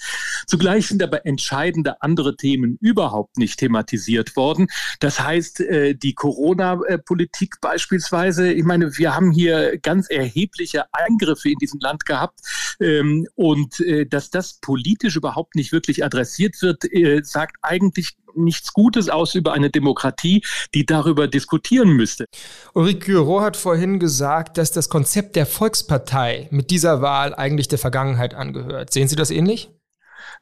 Zugleich 0.46 0.88
sind 0.88 1.02
aber 1.02 1.26
entscheidende 1.26 2.02
andere 2.02 2.36
Themen 2.36 2.78
überhaupt 2.80 3.38
nicht 3.38 3.58
thematisiert 3.58 4.36
worden. 4.36 4.68
Das 5.00 5.20
heißt, 5.20 5.63
äh, 5.70 5.96
die 5.96 6.14
Corona-Politik 6.14 7.62
beispielsweise. 7.62 8.52
Ich 8.52 8.64
meine, 8.64 8.98
wir 8.98 9.16
haben 9.16 9.32
hier 9.32 9.78
ganz 9.80 10.10
erhebliche 10.10 10.86
Eingriffe 10.94 11.50
in 11.50 11.58
diesem 11.60 11.80
Land 11.80 12.06
gehabt. 12.06 12.40
Ähm, 12.80 13.28
und 13.36 13.80
äh, 13.80 14.06
dass 14.06 14.30
das 14.30 14.60
politisch 14.62 15.16
überhaupt 15.16 15.56
nicht 15.56 15.72
wirklich 15.72 16.04
adressiert 16.04 16.62
wird, 16.62 16.92
äh, 16.92 17.22
sagt 17.24 17.58
eigentlich 17.62 18.16
nichts 18.36 18.74
Gutes 18.74 19.10
aus 19.10 19.36
über 19.36 19.54
eine 19.54 19.70
Demokratie, 19.70 20.44
die 20.74 20.86
darüber 20.86 21.28
diskutieren 21.28 21.90
müsste. 21.90 22.26
Ulrike 22.74 23.06
Gyro 23.06 23.42
hat 23.42 23.58
vorhin 23.58 24.00
gesagt, 24.00 24.58
dass 24.58 24.72
das 24.72 24.90
Konzept 24.90 25.36
der 25.36 25.46
Volkspartei 25.46 26.48
mit 26.52 26.72
dieser 26.72 27.02
Wahl 27.02 27.36
eigentlich 27.36 27.68
der 27.68 27.80
Vergangenheit 27.80 28.34
angehört. 28.34 28.92
Sehen 28.92 29.08
Sie 29.08 29.16
das 29.16 29.30
ähnlich? 29.30 29.70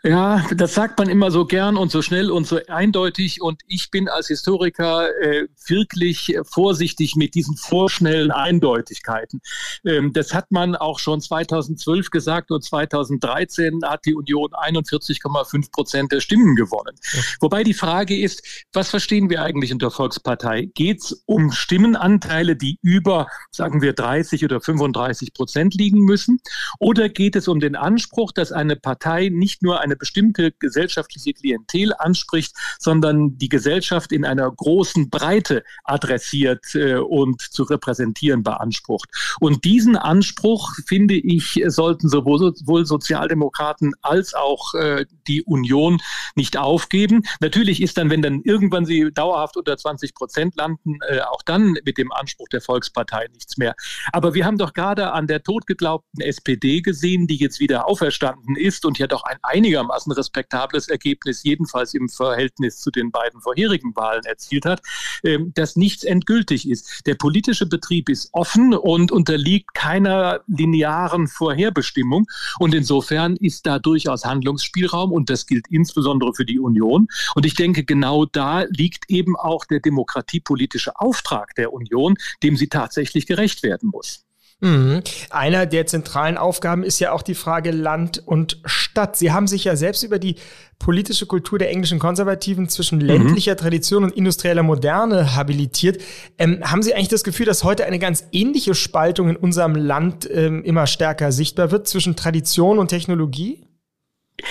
Ja, 0.03 0.45
das 0.55 0.73
sagt 0.73 0.97
man 0.97 1.09
immer 1.09 1.29
so 1.29 1.45
gern 1.45 1.77
und 1.77 1.91
so 1.91 2.01
schnell 2.01 2.31
und 2.31 2.47
so 2.47 2.59
eindeutig. 2.67 3.41
Und 3.41 3.61
ich 3.67 3.91
bin 3.91 4.09
als 4.09 4.27
Historiker 4.27 5.09
äh, 5.21 5.47
wirklich 5.67 6.35
vorsichtig 6.43 7.15
mit 7.15 7.35
diesen 7.35 7.55
vorschnellen 7.55 8.31
Eindeutigkeiten. 8.31 9.41
Ähm, 9.85 10.11
das 10.13 10.33
hat 10.33 10.51
man 10.51 10.75
auch 10.75 10.99
schon 10.99 11.21
2012 11.21 12.09
gesagt 12.09 12.51
und 12.51 12.63
2013 12.63 13.81
hat 13.85 14.05
die 14.05 14.15
Union 14.15 14.51
41,5 14.51 15.71
Prozent 15.71 16.11
der 16.11 16.19
Stimmen 16.19 16.55
gewonnen. 16.55 16.95
Ja. 17.13 17.21
Wobei 17.39 17.63
die 17.63 17.73
Frage 17.73 18.19
ist, 18.19 18.65
was 18.73 18.89
verstehen 18.89 19.29
wir 19.29 19.43
eigentlich 19.43 19.71
unter 19.71 19.91
Volkspartei? 19.91 20.69
Geht 20.73 21.01
es 21.01 21.23
um 21.25 21.51
Stimmenanteile, 21.51 22.55
die 22.55 22.79
über, 22.81 23.27
sagen 23.51 23.81
wir, 23.81 23.93
30 23.93 24.45
oder 24.45 24.61
35 24.61 25.33
Prozent 25.33 25.75
liegen 25.75 25.99
müssen? 25.99 26.39
Oder 26.79 27.09
geht 27.09 27.35
es 27.35 27.47
um 27.47 27.59
den 27.59 27.75
Anspruch, 27.75 28.31
dass 28.31 28.51
eine 28.51 28.75
Partei 28.75 29.29
nicht 29.29 29.61
nur 29.61 29.70
nur 29.71 29.79
eine 29.79 29.95
bestimmte 29.95 30.51
gesellschaftliche 30.51 31.31
Klientel 31.33 31.93
anspricht, 31.97 32.53
sondern 32.77 33.37
die 33.37 33.47
Gesellschaft 33.47 34.11
in 34.11 34.25
einer 34.25 34.51
großen 34.51 35.09
Breite 35.09 35.63
adressiert 35.85 36.75
äh, 36.75 36.95
und 36.95 37.41
zu 37.41 37.63
repräsentieren 37.63 38.43
beansprucht. 38.43 39.09
Und 39.39 39.63
diesen 39.63 39.95
Anspruch, 39.95 40.71
finde 40.85 41.15
ich, 41.15 41.63
sollten 41.67 42.09
sowohl, 42.09 42.53
sowohl 42.53 42.85
Sozialdemokraten 42.85 43.93
als 44.01 44.33
auch 44.33 44.73
äh, 44.73 45.05
die 45.27 45.43
Union 45.43 46.01
nicht 46.35 46.57
aufgeben. 46.57 47.23
Natürlich 47.39 47.81
ist 47.81 47.97
dann, 47.97 48.09
wenn 48.09 48.21
dann 48.21 48.41
irgendwann 48.43 48.85
sie 48.85 49.09
dauerhaft 49.13 49.55
unter 49.55 49.77
20 49.77 50.13
Prozent 50.13 50.57
landen, 50.57 50.97
äh, 51.07 51.21
auch 51.21 51.43
dann 51.43 51.77
mit 51.85 51.97
dem 51.97 52.11
Anspruch 52.11 52.49
der 52.49 52.59
Volkspartei 52.59 53.27
nichts 53.31 53.57
mehr. 53.57 53.73
Aber 54.11 54.33
wir 54.33 54.45
haben 54.45 54.57
doch 54.57 54.73
gerade 54.73 55.13
an 55.13 55.27
der 55.27 55.43
totgeglaubten 55.43 56.21
SPD 56.21 56.81
gesehen, 56.81 57.27
die 57.27 57.37
jetzt 57.37 57.61
wieder 57.61 57.87
auferstanden 57.87 58.57
ist 58.57 58.85
und 58.85 58.99
ja 58.99 59.07
doch 59.07 59.23
ein 59.23 59.37
einigermaßen 59.61 60.11
respektables 60.11 60.89
Ergebnis, 60.89 61.43
jedenfalls 61.43 61.93
im 61.93 62.09
Verhältnis 62.09 62.79
zu 62.79 62.89
den 62.89 63.11
beiden 63.11 63.41
vorherigen 63.41 63.95
Wahlen 63.95 64.23
erzielt 64.25 64.65
hat, 64.65 64.81
äh, 65.23 65.37
dass 65.53 65.75
nichts 65.75 66.03
endgültig 66.03 66.67
ist. 66.67 67.05
Der 67.05 67.15
politische 67.15 67.67
Betrieb 67.67 68.09
ist 68.09 68.29
offen 68.31 68.73
und 68.73 69.11
unterliegt 69.11 69.73
keiner 69.75 70.41
linearen 70.47 71.27
Vorherbestimmung. 71.27 72.25
Und 72.59 72.73
insofern 72.73 73.35
ist 73.35 73.67
da 73.67 73.77
durchaus 73.77 74.25
Handlungsspielraum 74.25 75.11
und 75.11 75.29
das 75.29 75.45
gilt 75.45 75.67
insbesondere 75.69 76.33
für 76.33 76.45
die 76.45 76.59
Union. 76.59 77.07
Und 77.35 77.45
ich 77.45 77.53
denke, 77.53 77.83
genau 77.83 78.25
da 78.25 78.63
liegt 78.63 79.09
eben 79.09 79.35
auch 79.35 79.65
der 79.65 79.79
demokratiepolitische 79.79 80.95
Auftrag 80.95 81.53
der 81.55 81.71
Union, 81.71 82.15
dem 82.41 82.57
sie 82.57 82.67
tatsächlich 82.67 83.27
gerecht 83.27 83.61
werden 83.61 83.89
muss. 83.91 84.25
Mhm. 84.61 85.01
Einer 85.31 85.65
der 85.65 85.87
zentralen 85.87 86.37
Aufgaben 86.37 86.83
ist 86.83 86.99
ja 86.99 87.11
auch 87.11 87.23
die 87.23 87.33
Frage 87.33 87.71
Land 87.71 88.21
und 88.25 88.59
Stadt. 88.63 89.17
Sie 89.17 89.31
haben 89.31 89.47
sich 89.47 89.63
ja 89.63 89.75
selbst 89.75 90.03
über 90.03 90.19
die 90.19 90.35
politische 90.77 91.25
Kultur 91.25 91.59
der 91.59 91.71
englischen 91.71 91.99
Konservativen 91.99 92.69
zwischen 92.69 92.99
mhm. 92.99 93.05
ländlicher 93.05 93.55
Tradition 93.55 94.03
und 94.03 94.15
industrieller 94.15 94.63
Moderne 94.63 95.35
habilitiert. 95.35 96.01
Ähm, 96.37 96.59
haben 96.63 96.83
Sie 96.83 96.93
eigentlich 96.93 97.07
das 97.07 97.23
Gefühl, 97.23 97.47
dass 97.47 97.63
heute 97.63 97.85
eine 97.85 97.99
ganz 97.99 98.25
ähnliche 98.31 98.75
Spaltung 98.75 99.29
in 99.29 99.35
unserem 99.35 99.75
Land 99.75 100.29
ähm, 100.31 100.63
immer 100.63 100.85
stärker 100.87 101.31
sichtbar 101.31 101.71
wird 101.71 101.87
zwischen 101.87 102.15
Tradition 102.15 102.77
und 102.77 102.89
Technologie? 102.89 103.63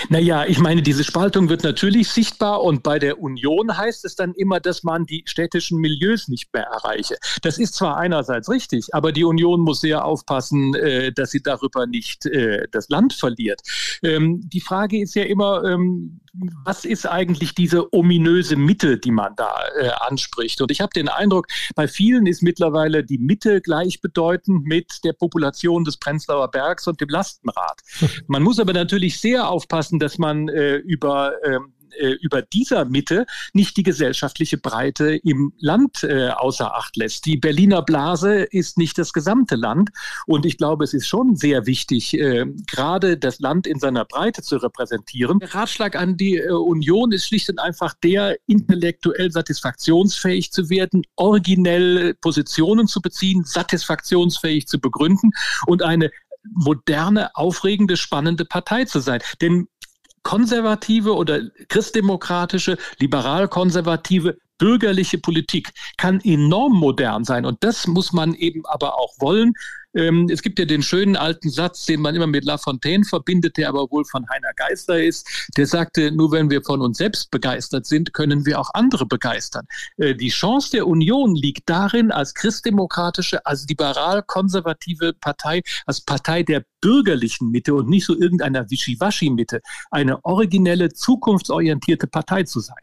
Naja, 0.09 0.45
ich 0.45 0.59
meine, 0.59 0.81
diese 0.81 1.03
Spaltung 1.03 1.49
wird 1.49 1.63
natürlich 1.63 2.09
sichtbar 2.09 2.61
und 2.63 2.83
bei 2.83 2.99
der 2.99 3.19
Union 3.19 3.77
heißt 3.77 4.05
es 4.05 4.15
dann 4.15 4.33
immer, 4.33 4.59
dass 4.59 4.83
man 4.83 5.05
die 5.05 5.23
städtischen 5.25 5.79
Milieus 5.79 6.27
nicht 6.27 6.53
mehr 6.53 6.63
erreiche. 6.63 7.17
Das 7.41 7.57
ist 7.57 7.75
zwar 7.75 7.97
einerseits 7.97 8.49
richtig, 8.49 8.93
aber 8.93 9.11
die 9.11 9.23
Union 9.23 9.61
muss 9.61 9.81
sehr 9.81 10.05
aufpassen, 10.05 10.75
äh, 10.75 11.11
dass 11.11 11.31
sie 11.31 11.41
darüber 11.41 11.87
nicht 11.87 12.25
äh, 12.25 12.67
das 12.71 12.89
Land 12.89 13.13
verliert. 13.13 13.61
Ähm, 14.03 14.41
die 14.49 14.61
Frage 14.61 15.01
ist 15.01 15.15
ja 15.15 15.23
immer, 15.23 15.63
ähm, 15.63 16.21
was 16.65 16.85
ist 16.85 17.05
eigentlich 17.05 17.55
diese 17.55 17.93
ominöse 17.93 18.55
Mitte, 18.55 18.97
die 18.97 19.11
man 19.11 19.35
da 19.35 19.53
äh, 19.77 19.89
anspricht? 20.07 20.61
Und 20.61 20.71
ich 20.71 20.79
habe 20.79 20.91
den 20.95 21.09
Eindruck, 21.09 21.47
bei 21.75 21.87
vielen 21.87 22.25
ist 22.25 22.41
mittlerweile 22.41 23.03
die 23.03 23.17
Mitte 23.17 23.61
gleichbedeutend 23.61 24.65
mit 24.65 25.03
der 25.03 25.13
Population 25.13 25.83
des 25.83 25.97
Prenzlauer 25.97 26.49
Bergs 26.49 26.87
und 26.87 27.01
dem 27.01 27.09
Lastenrad. 27.09 27.81
Man 28.27 28.43
muss 28.43 28.59
aber 28.59 28.73
natürlich 28.73 29.19
sehr 29.19 29.49
aufpassen, 29.49 29.80
dass 29.89 30.17
man 30.17 30.47
äh, 30.49 30.75
über 30.75 31.33
ähm, 31.43 31.73
äh, 31.99 32.11
über 32.21 32.41
dieser 32.41 32.85
Mitte 32.85 33.25
nicht 33.53 33.77
die 33.77 33.83
gesellschaftliche 33.83 34.57
Breite 34.57 35.15
im 35.15 35.53
Land 35.59 36.03
äh, 36.03 36.29
außer 36.29 36.75
Acht 36.75 36.95
lässt. 36.95 37.25
Die 37.25 37.37
Berliner 37.37 37.81
Blase 37.81 38.43
ist 38.43 38.77
nicht 38.77 38.97
das 38.97 39.13
gesamte 39.13 39.55
Land 39.55 39.89
und 40.25 40.45
ich 40.45 40.57
glaube, 40.57 40.83
es 40.83 40.93
ist 40.93 41.07
schon 41.07 41.35
sehr 41.35 41.65
wichtig, 41.65 42.13
äh, 42.13 42.45
gerade 42.67 43.17
das 43.17 43.39
Land 43.39 43.67
in 43.67 43.79
seiner 43.79 44.05
Breite 44.05 44.41
zu 44.41 44.57
repräsentieren. 44.57 45.39
Der 45.39 45.53
Ratschlag 45.53 45.95
an 45.95 46.17
die 46.17 46.37
äh, 46.37 46.51
Union 46.51 47.11
ist 47.11 47.27
schlicht 47.27 47.49
und 47.49 47.59
einfach 47.59 47.93
der, 48.03 48.37
intellektuell 48.47 49.31
satisfaktionsfähig 49.31 50.51
zu 50.51 50.69
werden, 50.69 51.03
originell 51.15 52.15
Positionen 52.21 52.87
zu 52.87 53.01
beziehen, 53.01 53.43
satisfaktionsfähig 53.43 54.67
zu 54.67 54.79
begründen 54.79 55.31
und 55.67 55.83
eine 55.83 56.09
moderne, 56.43 57.35
aufregende, 57.35 57.97
spannende 57.97 58.45
Partei 58.45 58.85
zu 58.85 58.99
sein. 58.99 59.21
Denn 59.41 59.67
konservative 60.23 61.15
oder 61.15 61.41
christdemokratische, 61.67 62.77
liberal-konservative 62.99 64.37
bürgerliche 64.57 65.17
Politik 65.17 65.71
kann 65.97 66.21
enorm 66.21 66.73
modern 66.73 67.23
sein. 67.23 67.45
Und 67.45 67.63
das 67.63 67.87
muss 67.87 68.13
man 68.13 68.35
eben 68.35 68.63
aber 68.67 68.99
auch 68.99 69.13
wollen. 69.19 69.53
Ähm, 69.95 70.27
es 70.31 70.41
gibt 70.41 70.59
ja 70.59 70.65
den 70.65 70.83
schönen 70.83 71.15
alten 71.15 71.49
Satz, 71.49 71.85
den 71.85 72.01
man 72.01 72.15
immer 72.15 72.27
mit 72.27 72.45
La 72.45 72.57
Fontaine 72.57 73.03
verbindet, 73.03 73.57
der 73.57 73.69
aber 73.69 73.89
wohl 73.91 74.05
von 74.05 74.27
Heiner 74.29 74.53
Geister 74.55 75.01
ist. 75.01 75.27
Der 75.57 75.67
sagte, 75.67 76.11
nur 76.11 76.31
wenn 76.31 76.49
wir 76.49 76.61
von 76.61 76.81
uns 76.81 76.97
selbst 76.97 77.31
begeistert 77.31 77.85
sind, 77.85 78.13
können 78.13 78.45
wir 78.45 78.59
auch 78.59 78.69
andere 78.73 79.05
begeistern. 79.05 79.65
Äh, 79.97 80.15
die 80.15 80.29
Chance 80.29 80.71
der 80.71 80.87
Union 80.87 81.35
liegt 81.35 81.69
darin, 81.69 82.11
als 82.11 82.33
christdemokratische, 82.33 83.45
als 83.45 83.65
liberal-konservative 83.67 85.13
Partei, 85.13 85.61
als 85.85 86.01
Partei 86.01 86.43
der 86.43 86.63
bürgerlichen 86.81 87.51
Mitte 87.51 87.75
und 87.75 87.87
nicht 87.87 88.05
so 88.05 88.17
irgendeiner 88.17 88.69
Wischiwaschi-Mitte, 88.69 89.61
eine 89.91 90.25
originelle, 90.25 90.91
zukunftsorientierte 90.91 92.07
Partei 92.07 92.43
zu 92.43 92.59
sein. 92.59 92.75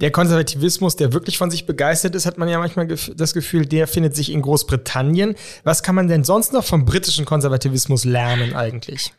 Der 0.00 0.12
Konservativismus, 0.12 0.96
der 0.96 1.12
wirklich 1.12 1.36
von 1.36 1.50
sich 1.50 1.66
begeistert 1.66 2.14
ist, 2.14 2.26
hat 2.26 2.38
man 2.38 2.48
ja 2.48 2.58
manchmal 2.58 2.86
das 2.86 3.34
Gefühl, 3.34 3.66
der 3.66 3.88
findet 3.88 4.14
sich 4.14 4.30
in 4.30 4.40
Großbritannien. 4.42 5.34
Was 5.64 5.82
kann 5.82 5.96
man 5.96 6.06
denn 6.06 6.24
sonst 6.24 6.49
noch 6.52 6.64
vom 6.64 6.84
britischen 6.84 7.24
Konservativismus 7.24 8.04
lernen 8.04 8.54
eigentlich? 8.54 9.12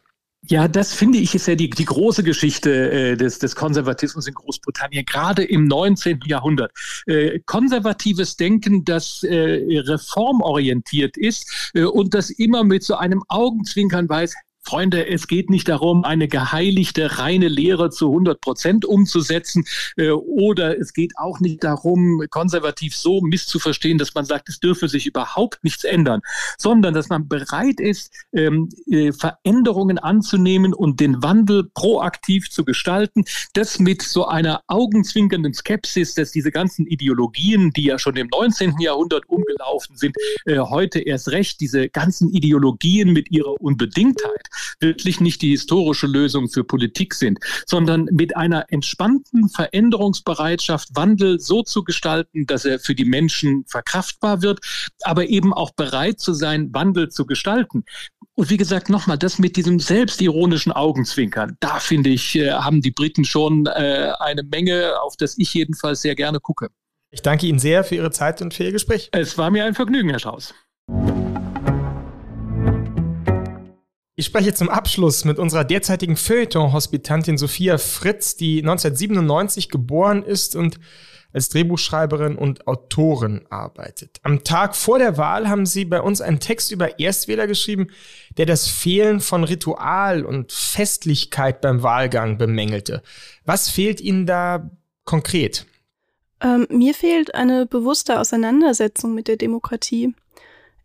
Ja, 0.48 0.68
das 0.68 0.94
finde 0.94 1.20
ich 1.20 1.36
ist 1.36 1.48
ja 1.48 1.54
die, 1.54 1.70
die 1.70 1.86
große 1.86 2.24
Geschichte 2.24 2.92
äh, 2.92 3.16
des, 3.16 3.38
des 3.38 3.56
Konservatismus 3.56 4.26
in 4.26 4.34
Großbritannien, 4.34 5.06
gerade 5.06 5.44
im 5.44 5.66
19. 5.66 6.22
Jahrhundert. 6.26 6.72
Äh, 7.06 7.40
konservatives 7.46 8.38
Denken, 8.38 8.84
das 8.84 9.22
äh, 9.22 9.80
reformorientiert 9.82 11.16
ist 11.16 11.72
äh, 11.76 11.84
und 11.84 12.16
das 12.16 12.32
immer 12.32 12.64
mit 12.64 12.84
so 12.84 12.96
einem 12.96 13.24
Augenzwinkern 13.28 14.10
weiß, 14.10 14.34
Freunde, 14.64 15.08
es 15.08 15.28
geht 15.28 15.50
nicht 15.50 15.68
darum, 15.68 16.04
eine 16.04 16.28
geheiligte, 16.28 17.18
reine 17.18 17.48
Lehre 17.48 17.90
zu 17.90 18.08
100 18.10 18.40
Prozent 18.42 18.86
umzusetzen 18.86 19.66
äh, 19.98 20.10
oder 20.12 20.80
es 20.80 20.94
geht 20.94 21.14
auch 21.18 21.40
nicht 21.40 21.64
darum, 21.64 22.24
konservativ 22.30 22.96
so 22.96 23.22
misszuverstehen, 23.22 23.98
dass 23.98 24.14
man 24.14 24.26
sagt, 24.26 24.50
es 24.50 24.60
dürfe 24.60 24.88
sich 24.88 25.08
überhaupt 25.08 25.64
nichts 25.64 25.84
ändern, 25.84 26.22
sondern 26.58 26.94
dass 26.94 27.10
man 27.10 27.28
bereit 27.28 27.80
ist, 27.80 28.14
ähm, 28.34 28.70
äh, 28.90 29.12
Veränderungen 29.12 29.98
anzunehmen 29.98 30.74
und 30.74 31.00
den 31.00 31.24
Wandel 31.24 31.70
proaktiv 31.74 32.50
zu 32.50 32.64
gestalten. 32.64 33.24
Das 33.54 33.80
mit 33.80 34.02
so 34.02 34.28
einer 34.28 34.62
augenzwinkernden 34.68 35.54
Skepsis, 35.54 36.14
dass 36.14 36.32
diese 36.32 36.52
ganzen 36.52 36.86
Ideologien, 36.86 37.72
die 37.72 37.86
ja 37.86 37.98
schon 37.98 38.16
im 38.16 38.28
19. 38.28 38.76
Jahrhundert 38.80 39.28
umgelaufen 39.28 39.98
sind, 39.98 40.16
äh, 40.46 40.60
heute 40.60 41.00
erst 41.00 41.30
recht, 41.30 41.60
diese 41.62 41.90
ganzen 41.90 42.30
Ideologien 42.30 43.12
mit 43.12 43.32
ihrer 43.32 43.60
Unbedingtheit, 43.60 44.48
wirklich 44.80 45.20
nicht 45.20 45.42
die 45.42 45.52
historische 45.52 46.08
Lösung 46.08 46.50
für 46.50 46.64
Politik 46.64 47.14
sind, 47.14 47.40
sondern 47.66 48.06
mit 48.12 48.36
einer 48.36 48.66
entspannten 48.70 49.50
Veränderungsbereitschaft 49.50 50.90
Wandel 50.96 51.40
so 51.40 51.64
zu 51.64 51.84
gestalten, 51.84 52.46
dass 52.46 52.66
er 52.66 52.80
für 52.80 52.96
die 52.96 53.06
Menschen 53.06 53.66
verkraftbar 53.68 54.42
wird, 54.42 54.60
aber 55.04 55.28
eben 55.28 55.54
auch 55.54 55.72
bereit 55.72 56.20
zu 56.20 56.34
sein, 56.34 56.74
Wandel 56.74 57.10
zu 57.10 57.26
gestalten. 57.26 57.84
Und 58.36 58.50
wie 58.50 58.58
gesagt, 58.58 58.90
nochmal, 58.90 59.18
das 59.18 59.40
mit 59.40 59.56
diesem 59.56 59.80
selbstironischen 59.80 60.72
Augenzwinkern, 60.72 61.58
da 61.60 61.80
finde 61.80 62.10
ich, 62.10 62.36
äh, 62.36 62.52
haben 62.52 62.82
die 62.82 62.92
Briten 62.92 63.26
schon 63.26 63.66
äh, 63.66 64.14
eine 64.20 64.44
Menge, 64.44 64.94
auf 65.02 65.18
das 65.18 65.38
ich 65.38 65.54
jedenfalls 65.54 66.02
sehr 66.02 66.16
gerne 66.16 66.40
gucke. 66.40 66.70
Ich 67.12 67.22
danke 67.22 67.46
Ihnen 67.46 67.60
sehr 67.60 67.84
für 67.84 67.96
Ihre 67.96 68.12
Zeit 68.12 68.42
und 68.42 68.54
für 68.54 68.64
Ihr 68.64 68.72
Gespräch. 68.72 69.10
Es 69.12 69.38
war 69.38 69.52
mir 69.52 69.66
ein 69.66 69.76
Vergnügen, 69.76 70.10
Herr 70.10 70.20
Strauß. 70.20 70.54
Ich 74.22 74.28
spreche 74.28 74.54
zum 74.54 74.70
Abschluss 74.70 75.26
mit 75.26 75.40
unserer 75.40 75.64
derzeitigen 75.64 76.16
Feuilleton-Hospitantin 76.16 77.40
Sophia 77.40 77.80
Fritz, 77.80 78.36
die 78.36 78.60
1997 78.60 79.68
geboren 79.68 80.22
ist 80.22 80.56
und 80.56 80.80
als 81.34 81.50
Drehbuchschreiberin 81.50 82.36
und 82.36 82.68
Autorin 82.68 83.48
arbeitet. 83.50 84.20
Am 84.22 84.44
Tag 84.44 84.76
vor 84.76 85.00
der 85.00 85.18
Wahl 85.18 85.50
haben 85.50 85.66
Sie 85.66 85.86
bei 85.86 86.00
uns 86.00 86.22
einen 86.22 86.40
Text 86.40 86.72
über 86.72 87.00
Erstwähler 87.00 87.48
geschrieben, 87.48 87.88
der 88.38 88.46
das 88.46 88.68
Fehlen 88.68 89.22
von 89.22 89.44
Ritual 89.44 90.24
und 90.24 90.52
Festlichkeit 90.52 91.60
beim 91.60 91.82
Wahlgang 91.82 92.38
bemängelte. 92.38 93.02
Was 93.44 93.72
fehlt 93.72 94.00
Ihnen 94.00 94.28
da 94.28 94.70
konkret? 95.04 95.66
Ähm, 96.42 96.68
mir 96.70 96.94
fehlt 96.94 97.34
eine 97.34 97.66
bewusste 97.66 98.20
Auseinandersetzung 98.20 99.16
mit 99.16 99.28
der 99.28 99.38
Demokratie. 99.38 100.14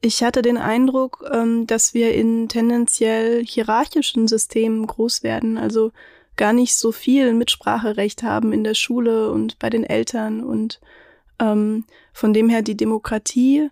Ich 0.00 0.22
hatte 0.22 0.42
den 0.42 0.58
Eindruck, 0.58 1.24
ähm, 1.32 1.66
dass 1.66 1.94
wir 1.94 2.14
in 2.14 2.48
tendenziell 2.48 3.44
hierarchischen 3.44 4.28
Systemen 4.28 4.86
groß 4.86 5.22
werden, 5.22 5.58
also 5.58 5.92
gar 6.36 6.52
nicht 6.52 6.76
so 6.76 6.92
viel 6.92 7.32
Mitspracherecht 7.32 8.22
haben 8.22 8.52
in 8.52 8.62
der 8.62 8.74
Schule 8.74 9.30
und 9.30 9.58
bei 9.58 9.70
den 9.70 9.84
Eltern 9.84 10.44
und 10.44 10.80
ähm, 11.38 11.84
von 12.12 12.32
dem 12.32 12.48
her 12.48 12.62
die 12.62 12.76
Demokratie 12.76 13.70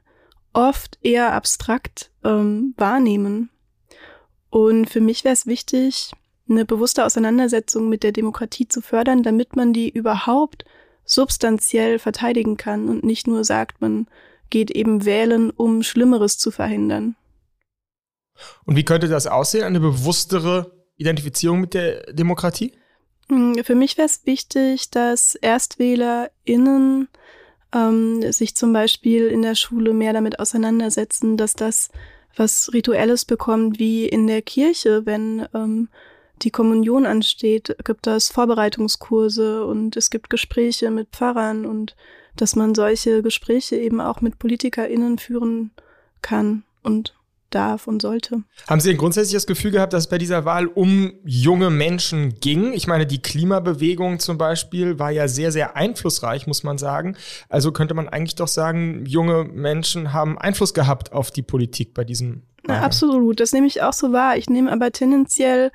oft 0.53 0.99
eher 1.03 1.33
abstrakt 1.33 2.11
ähm, 2.25 2.75
wahrnehmen. 2.77 3.51
Und 4.51 4.89
für 4.89 5.01
mich 5.01 5.25
wäre 5.25 5.35
es 5.35 5.47
wichtig, 5.47 6.13
eine 6.49 6.65
bewusste 6.65 7.05
Auseinandersetzung 7.05 7.89
mit 7.89 8.03
der 8.03 8.13
Demokratie 8.13 8.69
zu 8.69 8.81
fördern, 8.81 9.23
damit 9.23 9.57
man 9.57 9.73
die 9.73 9.91
überhaupt 9.91 10.65
substanziell 11.05 11.99
verteidigen 11.99 12.57
kann 12.57 12.89
und 12.89 13.05
nicht 13.05 13.27
nur 13.27 13.45
sagt, 13.45 13.81
man 13.81 14.07
geht 14.51 14.71
eben 14.71 15.05
wählen, 15.05 15.51
um 15.51 15.83
Schlimmeres 15.83 16.39
zu 16.39 16.51
verhindern. 16.51 17.17
Und 18.65 18.77
wie 18.77 18.85
könnte 18.85 19.09
das 19.09 19.27
aussehen? 19.27 19.65
Eine 19.65 19.81
bewusstere 19.81 20.73
Identifizierung 20.97 21.61
mit 21.61 21.75
der 21.75 22.13
Demokratie? 22.13 22.73
Hm, 23.29 23.63
für 23.65 23.75
mich 23.75 23.97
wäre 23.97 24.07
es 24.07 24.27
wichtig, 24.27 24.91
dass 24.91 25.35
ErstwählerInnen 25.37 27.09
ähm, 27.75 28.33
sich 28.33 28.55
zum 28.55 28.73
Beispiel 28.73 29.29
in 29.29 29.43
der 29.43 29.55
Schule 29.55 29.93
mehr 29.93 30.13
damit 30.13 30.39
auseinandersetzen, 30.39 31.37
dass 31.37 31.55
das 31.55 31.91
was 32.37 32.73
Rituelles 32.73 33.25
bekommt, 33.25 33.79
wie 33.79 34.07
in 34.07 34.27
der 34.27 34.43
Kirche, 34.43 35.07
wenn 35.07 35.47
ähm, 35.55 35.89
die 36.43 36.51
Kommunion 36.51 37.07
ansteht, 37.07 37.77
gibt 37.85 38.07
es 38.07 38.29
Vorbereitungskurse 38.29 39.65
und 39.65 39.97
es 39.97 40.11
gibt 40.11 40.31
Gespräche 40.31 40.91
mit 40.91 41.09
Pfarrern 41.11 41.65
und 41.65 41.95
dass 42.37 42.57
man 42.57 42.75
solche 42.75 43.23
Gespräche 43.23 43.77
eben 43.77 44.01
auch 44.01 44.21
mit 44.21 44.39
PolitikerInnen 44.39 45.19
führen 45.19 45.71
kann 46.23 46.65
und 46.83 47.15
darf 47.55 47.87
und 47.87 48.03
sollte. 48.03 48.43
Haben 48.69 48.81
Sie 48.81 48.91
ein 48.91 48.97
grundsätzliches 48.97 49.47
Gefühl 49.47 49.71
gehabt, 49.71 49.93
dass 49.93 50.05
es 50.05 50.09
bei 50.09 50.19
dieser 50.19 50.45
Wahl 50.45 50.67
um 50.67 51.13
junge 51.25 51.71
Menschen 51.71 52.41
ging? 52.41 52.73
Ich 52.73 52.87
meine, 52.87 53.07
die 53.07 53.23
Klimabewegung 53.23 54.19
zum 54.19 54.39
Beispiel 54.39 54.99
war 54.99 55.11
ja 55.11 55.29
sehr, 55.29 55.53
sehr 55.53 55.77
einflussreich, 55.77 56.47
muss 56.47 56.65
man 56.65 56.79
sagen. 56.79 57.17
Also 57.49 57.73
könnte 57.73 57.95
man 57.95 58.09
eigentlich 58.09 58.35
doch 58.35 58.49
sagen, 58.49 59.07
junge 59.07 59.45
Menschen 59.45 60.13
haben 60.13 60.39
Einfluss 60.39 60.75
gehabt 60.75 61.13
auf 61.13 61.31
die 61.31 61.43
Politik 61.43 61.95
bei 61.95 62.05
diesem. 62.05 62.43
Na, 62.67 62.81
absolut, 62.81 63.41
das 63.41 63.53
nehme 63.53 63.67
ich 63.67 63.83
auch 63.83 63.93
so 63.93 64.13
wahr. 64.13 64.37
Ich 64.37 64.49
nehme 64.49 64.73
aber 64.73 64.91
tendenziell 64.91 65.71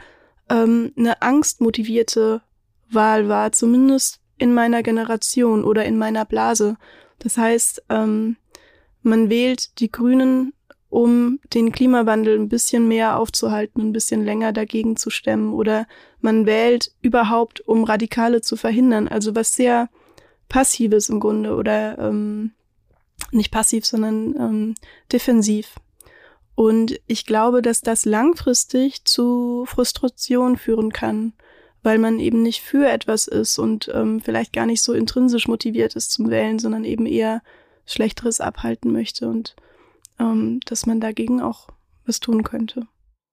ähm, 0.49 0.91
eine 0.97 1.21
angstmotivierte 1.21 2.41
Wahl 2.91 3.29
wahr, 3.29 3.51
zumindest 3.51 4.19
in 4.39 4.53
meiner 4.53 4.81
Generation 4.81 5.63
oder 5.63 5.85
in 5.85 5.97
meiner 5.97 6.25
Blase. 6.25 6.77
Das 7.19 7.37
heißt, 7.37 7.83
ähm, 7.89 8.37
man 9.01 9.29
wählt 9.29 9.79
die 9.79 9.91
Grünen, 9.91 10.53
um 10.89 11.39
den 11.53 11.71
Klimawandel 11.71 12.39
ein 12.39 12.49
bisschen 12.49 12.87
mehr 12.87 13.19
aufzuhalten, 13.19 13.81
ein 13.81 13.93
bisschen 13.93 14.25
länger 14.25 14.53
dagegen 14.53 14.97
zu 14.97 15.09
stemmen. 15.11 15.53
Oder 15.53 15.87
man 16.19 16.45
wählt 16.45 16.91
überhaupt, 17.01 17.61
um 17.61 17.83
Radikale 17.83 18.41
zu 18.41 18.55
verhindern. 18.55 19.07
Also 19.07 19.35
was 19.35 19.53
sehr 19.53 19.89
passives 20.47 21.09
im 21.09 21.19
Grunde 21.19 21.55
oder 21.55 21.99
ähm, 21.99 22.51
nicht 23.31 23.51
passiv, 23.51 23.85
sondern 23.85 24.35
ähm, 24.35 24.75
defensiv. 25.11 25.75
Und 26.55 26.99
ich 27.07 27.25
glaube, 27.25 27.61
dass 27.61 27.81
das 27.81 28.05
langfristig 28.05 29.05
zu 29.05 29.65
Frustration 29.67 30.57
führen 30.57 30.91
kann 30.91 31.33
weil 31.83 31.97
man 31.97 32.19
eben 32.19 32.41
nicht 32.41 32.61
für 32.61 32.89
etwas 32.89 33.27
ist 33.27 33.57
und 33.57 33.89
ähm, 33.93 34.21
vielleicht 34.21 34.53
gar 34.53 34.65
nicht 34.65 34.81
so 34.81 34.93
intrinsisch 34.93 35.47
motiviert 35.47 35.95
ist 35.95 36.11
zum 36.11 36.29
Wählen, 36.29 36.59
sondern 36.59 36.83
eben 36.83 37.05
eher 37.05 37.41
Schlechteres 37.85 38.41
abhalten 38.41 38.91
möchte 38.91 39.27
und 39.27 39.55
ähm, 40.19 40.59
dass 40.65 40.85
man 40.85 40.99
dagegen 40.99 41.41
auch 41.41 41.69
was 42.05 42.19
tun 42.19 42.43
könnte. 42.43 42.87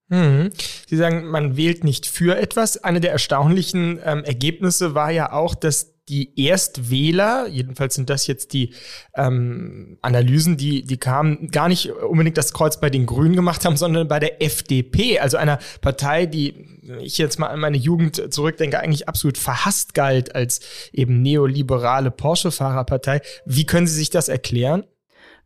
Mhm. 0.09 0.51
Sie 0.87 0.97
sagen, 0.97 1.27
man 1.27 1.57
wählt 1.57 1.83
nicht 1.83 2.07
für 2.07 2.37
etwas. 2.37 2.83
Eine 2.83 3.01
der 3.01 3.13
erstaunlichen 3.13 3.99
ähm, 4.05 4.23
Ergebnisse 4.25 4.95
war 4.95 5.11
ja 5.11 5.33
auch, 5.33 5.55
dass 5.55 5.96
die 6.09 6.47
Erstwähler, 6.47 7.49
jedenfalls 7.49 7.95
sind 7.95 8.11
das 8.11 8.27
jetzt 8.27 8.53
die 8.53 8.75
ähm, 9.14 9.99
Analysen, 10.03 10.57
die, 10.57 10.83
die 10.83 10.99
kamen, 10.99 11.51
gar 11.51 11.69
nicht 11.69 11.90
unbedingt 11.90 12.38
das 12.38 12.53
Kreuz 12.53 12.79
bei 12.79 12.90
den 12.90 13.07
Grünen 13.07 13.35
gemacht 13.35 13.64
haben, 13.64 13.77
sondern 13.77 14.07
bei 14.07 14.21
der 14.21 14.40
FDP, 14.42 15.19
also 15.19 15.37
einer 15.37 15.59
Partei, 15.81 16.27
die 16.27 16.55
ich 17.01 17.19
jetzt 17.19 17.38
mal 17.38 17.49
an 17.49 17.59
meine 17.59 17.77
Jugend 17.77 18.33
zurückdenke, 18.33 18.79
eigentlich 18.79 19.09
absolut 19.09 19.37
verhasst 19.38 19.95
galt 19.95 20.35
als 20.35 20.61
eben 20.92 21.23
neoliberale 21.23 22.12
Porsche-Fahrerpartei. 22.12 23.21
Wie 23.45 23.66
können 23.66 23.88
Sie 23.88 23.97
sich 23.97 24.11
das 24.11 24.29
erklären? 24.29 24.85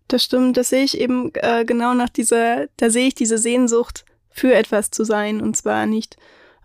Das 0.09 0.25
stimmt, 0.25 0.57
das 0.57 0.71
sehe 0.71 0.85
ich 0.85 1.01
eben 1.01 1.33
äh, 1.35 1.65
genau 1.65 1.95
nach 1.95 2.09
dieser, 2.09 2.67
da 2.77 2.91
sehe 2.91 3.09
ich 3.09 3.15
diese 3.15 3.39
Sehnsucht, 3.39 4.05
für 4.33 4.55
etwas 4.55 4.91
zu 4.91 5.05
sein 5.05 5.41
und 5.41 5.57
zwar 5.57 5.87
nicht 5.87 6.17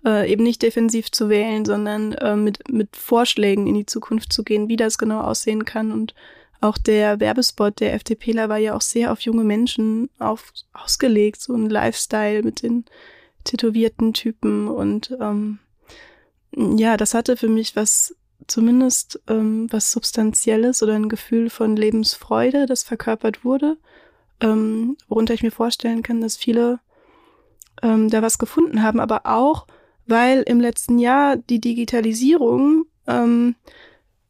äh, 0.05 0.31
eben 0.31 0.43
nicht 0.43 0.61
defensiv 0.61 1.11
zu 1.11 1.29
wählen, 1.29 1.65
sondern 1.65 2.13
äh, 2.13 2.35
mit, 2.35 2.69
mit 2.71 2.95
Vorschlägen 2.95 3.67
in 3.67 3.73
die 3.73 3.85
Zukunft 3.85 4.31
zu 4.31 4.43
gehen, 4.43 4.69
wie 4.69 4.77
das 4.77 4.97
genau 4.97 5.21
aussehen 5.21 5.65
kann. 5.65 5.91
Und 5.91 6.13
auch 6.61 6.77
der 6.77 7.19
Werbespot 7.19 7.79
der 7.79 7.93
FDPler 7.93 8.47
war 8.47 8.57
ja 8.57 8.75
auch 8.75 8.81
sehr 8.81 9.11
auf 9.11 9.21
junge 9.21 9.43
Menschen 9.43 10.09
auf, 10.19 10.53
ausgelegt, 10.73 11.41
so 11.41 11.53
ein 11.53 11.69
Lifestyle 11.69 12.43
mit 12.43 12.61
den 12.61 12.85
tätowierten 13.43 14.13
Typen. 14.13 14.67
Und 14.67 15.15
ähm, 15.19 15.59
ja, 16.55 16.97
das 16.97 17.13
hatte 17.13 17.35
für 17.35 17.49
mich 17.49 17.75
was 17.75 18.15
zumindest 18.47 19.19
ähm, 19.27 19.67
was 19.71 19.91
Substanzielles 19.91 20.83
oder 20.83 20.93
ein 20.93 21.09
Gefühl 21.09 21.49
von 21.49 21.75
Lebensfreude, 21.75 22.67
das 22.67 22.83
verkörpert 22.83 23.43
wurde, 23.43 23.77
ähm, 24.39 24.97
worunter 25.07 25.33
ich 25.33 25.41
mir 25.41 25.51
vorstellen 25.51 26.03
kann, 26.03 26.21
dass 26.21 26.37
viele 26.37 26.79
ähm, 27.81 28.09
da 28.09 28.21
was 28.21 28.37
gefunden 28.37 28.83
haben, 28.83 28.99
aber 28.99 29.25
auch 29.25 29.65
weil 30.07 30.41
im 30.43 30.59
letzten 30.59 30.99
Jahr 30.99 31.37
die 31.37 31.59
Digitalisierung 31.59 32.85
ähm, 33.07 33.55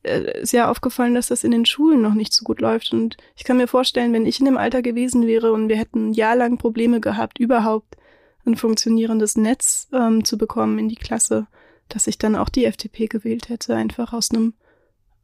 äh, 0.04 0.42
ist 0.42 0.54
ja 0.54 0.70
aufgefallen, 0.70 1.16
dass 1.16 1.28
das 1.28 1.44
in 1.44 1.52
den 1.52 1.66
Schulen 1.66 2.02
noch 2.02 2.14
nicht 2.14 2.34
so 2.34 2.44
gut 2.44 2.62
läuft. 2.62 2.94
Und 2.94 3.18
ich 3.36 3.44
kann 3.44 3.58
mir 3.58 3.68
vorstellen, 3.68 4.14
wenn 4.14 4.26
ich 4.26 4.40
in 4.40 4.46
dem 4.46 4.58
Alter 4.58 4.82
gewesen 4.82 5.26
wäre 5.28 5.52
und 5.52 5.70
wir 5.70 5.78
hätten 5.78 6.10
ein 6.10 6.14
Jahr 6.14 6.36
lang 6.36 6.58
Probleme 6.58 7.00
gehabt, 7.00 7.40
überhaupt 7.40 7.98
ein 8.46 8.56
funktionierendes 8.56 9.38
Netz 9.38 9.88
ähm, 9.92 10.24
zu 10.24 10.38
bekommen 10.38 10.78
in 10.78 10.90
die 10.90 10.96
Klasse, 10.96 11.48
dass 11.90 12.08
ich 12.08 12.18
dann 12.18 12.36
auch 12.36 12.50
die 12.50 12.66
FDP 12.66 13.08
gewählt 13.08 13.50
hätte, 13.50 13.76
einfach 13.76 14.14
aus 14.14 14.32
einem 14.32 14.54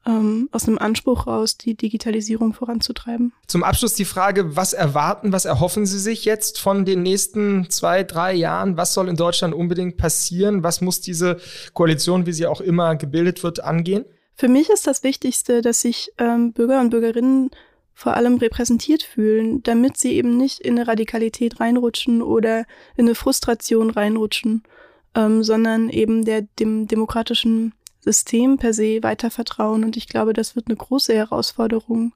ähm, 0.06 0.50
aus 0.52 0.68
einem 0.68 0.78
Anspruch 0.78 1.28
raus, 1.28 1.58
die 1.58 1.76
Digitalisierung 1.76 2.54
voranzutreiben. 2.54 3.34
Zum 3.48 3.64
Abschluss 3.64 3.94
die 3.94 4.06
Frage, 4.06 4.56
was 4.56 4.74
erwarten, 4.74 5.32
was 5.32 5.46
erhoffen 5.46 5.86
Sie 5.86 6.00
sich 6.00 6.26
jetzt 6.26 6.60
von 6.60 6.86
den 6.86 7.04
nächsten 7.04 7.70
zwei, 7.70 8.04
drei 8.04 8.34
Jahren? 8.34 8.78
Was 8.78 8.94
soll 8.94 9.10
in 9.10 9.16
Deutschland 9.16 9.54
unbedingt 9.54 9.98
passieren? 9.98 10.64
Was 10.64 10.82
muss 10.82 11.02
diese 11.02 11.38
Koalition, 11.74 12.26
wie 12.26 12.34
sie 12.34 12.48
auch 12.48 12.62
immer 12.62 12.96
gebildet 12.96 13.44
wird, 13.44 13.64
angehen? 13.64 14.06
Für 14.36 14.48
mich 14.48 14.70
ist 14.70 14.88
das 14.88 15.04
Wichtigste, 15.04 15.62
dass 15.62 15.82
sich 15.82 16.12
ähm, 16.18 16.54
Bürger 16.54 16.80
und 16.80 16.90
Bürgerinnen 16.90 17.52
vor 17.94 18.16
allem 18.16 18.38
repräsentiert 18.38 19.04
fühlen, 19.04 19.62
damit 19.62 19.98
sie 19.98 20.14
eben 20.14 20.38
nicht 20.38 20.60
in 20.60 20.80
eine 20.80 20.88
Radikalität 20.88 21.60
reinrutschen 21.60 22.24
oder 22.24 22.66
in 22.96 23.06
eine 23.06 23.14
Frustration 23.14 23.92
reinrutschen, 23.92 24.64
ähm, 25.14 25.44
sondern 25.44 25.90
eben 25.90 26.26
der 26.26 26.42
dem 26.58 26.88
demokratischen 26.88 27.74
System 28.02 28.58
per 28.58 28.74
se 28.74 29.02
weiter 29.02 29.32
vertrauen. 29.32 29.84
Und 29.84 29.98
ich 29.98 30.08
glaube, 30.08 30.34
das 30.34 30.56
wird 30.56 30.68
eine 30.68 30.76
große 30.76 31.14
Herausforderung, 31.14 32.14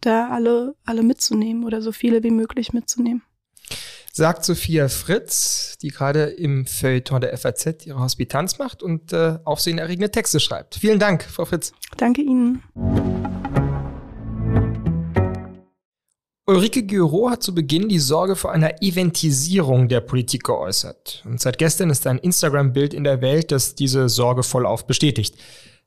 da 0.00 0.28
alle, 0.28 0.76
alle 0.84 1.02
mitzunehmen 1.02 1.64
oder 1.64 1.82
so 1.82 1.92
viele 1.92 2.22
wie 2.22 2.30
möglich 2.30 2.72
mitzunehmen. 2.72 3.22
Sagt 4.12 4.44
Sophia 4.44 4.88
Fritz, 4.88 5.78
die 5.80 5.88
gerade 5.88 6.24
im 6.24 6.66
Feuilleton 6.66 7.20
der 7.20 7.36
FAZ 7.36 7.86
ihre 7.86 8.00
Hospitanz 8.00 8.58
macht 8.58 8.82
und 8.82 9.12
äh, 9.12 9.38
aufsehenerregende 9.44 10.10
Texte 10.10 10.40
schreibt. 10.40 10.74
Vielen 10.76 10.98
Dank, 10.98 11.22
Frau 11.22 11.44
Fritz. 11.44 11.72
Danke 11.96 12.22
Ihnen. 12.22 12.62
Ulrike 16.50 16.82
Gyro 16.82 17.30
hat 17.30 17.44
zu 17.44 17.54
Beginn 17.54 17.88
die 17.88 18.00
Sorge 18.00 18.34
vor 18.34 18.50
einer 18.50 18.82
Eventisierung 18.82 19.86
der 19.86 20.00
Politik 20.00 20.42
geäußert. 20.42 21.22
Und 21.24 21.40
seit 21.40 21.58
gestern 21.58 21.90
ist 21.90 22.08
ein 22.08 22.18
Instagram-Bild 22.18 22.92
in 22.92 23.04
der 23.04 23.20
Welt, 23.20 23.52
das 23.52 23.76
diese 23.76 24.08
Sorge 24.08 24.42
vollauf 24.42 24.84
bestätigt. 24.84 25.36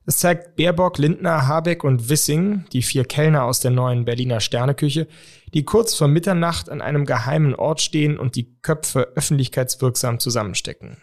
Es 0.06 0.16
zeigt 0.16 0.56
Baerbock, 0.56 0.96
Lindner, 0.96 1.46
Habeck 1.46 1.84
und 1.84 2.08
Wissing, 2.08 2.64
die 2.72 2.80
vier 2.80 3.04
Kellner 3.04 3.44
aus 3.44 3.60
der 3.60 3.72
neuen 3.72 4.06
Berliner 4.06 4.40
Sterneküche, 4.40 5.06
die 5.52 5.66
kurz 5.66 5.94
vor 5.94 6.08
Mitternacht 6.08 6.70
an 6.70 6.80
einem 6.80 7.04
geheimen 7.04 7.54
Ort 7.54 7.82
stehen 7.82 8.18
und 8.18 8.34
die 8.34 8.56
Köpfe 8.62 9.12
öffentlichkeitswirksam 9.16 10.18
zusammenstecken. 10.18 10.96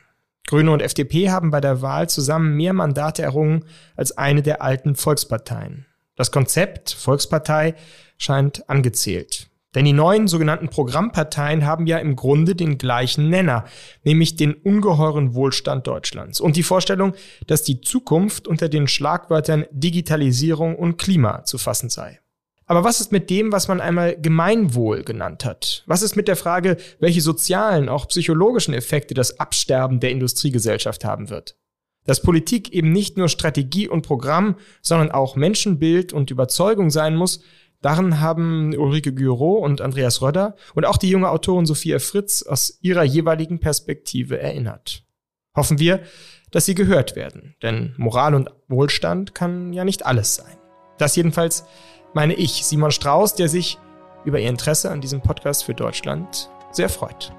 Grüne 0.48 0.72
und 0.72 0.82
FDP 0.82 1.30
haben 1.30 1.52
bei 1.52 1.62
der 1.62 1.84
Wahl 1.84 2.10
zusammen 2.10 2.58
mehr 2.58 2.74
Mandate 2.74 3.22
errungen 3.22 3.66
als 3.96 4.18
eine 4.18 4.42
der 4.42 4.64
alten 4.64 4.96
Volksparteien. 4.96 5.86
Das 6.16 6.32
Konzept 6.32 6.90
Volkspartei 6.90 7.76
scheint 8.18 8.68
angezählt. 8.68 9.51
Denn 9.74 9.86
die 9.86 9.94
neuen 9.94 10.28
sogenannten 10.28 10.68
Programmparteien 10.68 11.66
haben 11.66 11.88
ja 11.88 11.98
im 11.98 12.18
Grunde 12.18 12.56
den 12.56 12.78
gleichen 12.78 13.30
Nenner, 13.30 13.66
nämlich 14.04 14.36
den 14.36 14.54
ungeheuren 14.54 15.34
Wohlstand 15.34 15.88
Deutschlands 15.88 16.42
und 16.42 16.58
die 16.58 16.64
Vorstellung, 16.64 17.14
dass 17.48 17.64
die 17.64 17.80
Zukunft 17.80 18.48
unter 18.48 18.68
den 18.68 18.88
Schlagwörtern 18.88 19.66
Digitalisierung 19.72 20.76
und 20.76 20.98
Klima 20.98 21.46
zu 21.46 21.58
fassen 21.58 21.90
sei. 21.90 22.20
Aber 22.66 22.84
was 22.84 23.02
ist 23.02 23.12
mit 23.12 23.30
dem, 23.30 23.52
was 23.52 23.68
man 23.68 23.82
einmal 23.82 24.16
Gemeinwohl 24.20 25.04
genannt 25.04 25.44
hat? 25.44 25.84
Was 25.88 26.02
ist 26.02 26.16
mit 26.16 26.28
der 26.28 26.38
Frage, 26.38 26.78
welche 27.00 27.22
sozialen, 27.22 27.90
auch 27.90 28.08
psychologischen 28.08 28.74
Effekte 28.74 29.14
das 29.14 29.40
Absterben 29.40 30.00
der 30.00 30.12
Industriegesellschaft 30.12 31.04
haben 31.04 31.30
wird? 31.30 31.58
Dass 32.06 32.22
Politik 32.22 32.72
eben 32.72 32.92
nicht 32.92 33.18
nur 33.18 33.30
Strategie 33.30 33.88
und 33.88 34.04
Programm, 34.08 34.56
sondern 34.82 35.12
auch 35.12 35.36
Menschenbild 35.36 36.14
und 36.14 36.32
Überzeugung 36.32 36.90
sein 36.90 37.16
muss, 37.16 37.44
Daran 37.82 38.20
haben 38.20 38.76
Ulrike 38.78 39.14
Gyro 39.14 39.56
und 39.56 39.82
Andreas 39.82 40.22
Röder 40.22 40.56
und 40.76 40.86
auch 40.86 40.98
die 40.98 41.10
junge 41.10 41.30
Autorin 41.30 41.66
Sophia 41.66 42.00
Fritz 42.00 42.44
aus 42.44 42.78
ihrer 42.82 43.04
jeweiligen 43.04 43.60
Perspektive 43.60 44.40
erinnert. 44.40 45.04
Hoffen 45.56 45.80
wir, 45.80 46.02
dass 46.52 46.66
sie 46.66 46.76
gehört 46.76 47.16
werden, 47.16 47.56
denn 47.62 47.94
Moral 47.98 48.36
und 48.36 48.50
Wohlstand 48.68 49.34
kann 49.34 49.74
ja 49.74 49.84
nicht 49.84 50.06
alles 50.06 50.36
sein. 50.36 50.58
Das 50.98 51.16
jedenfalls 51.16 51.66
meine 52.14 52.34
ich, 52.36 52.66
Simon 52.66 52.92
Strauß, 52.92 53.36
der 53.36 53.50
sich 53.50 53.80
über 54.26 54.40
Ihr 54.40 54.50
Interesse 54.50 54.92
an 54.92 55.02
diesem 55.02 55.22
Podcast 55.22 55.64
für 55.64 55.74
Deutschland 55.74 56.50
sehr 56.72 56.90
freut. 56.90 57.34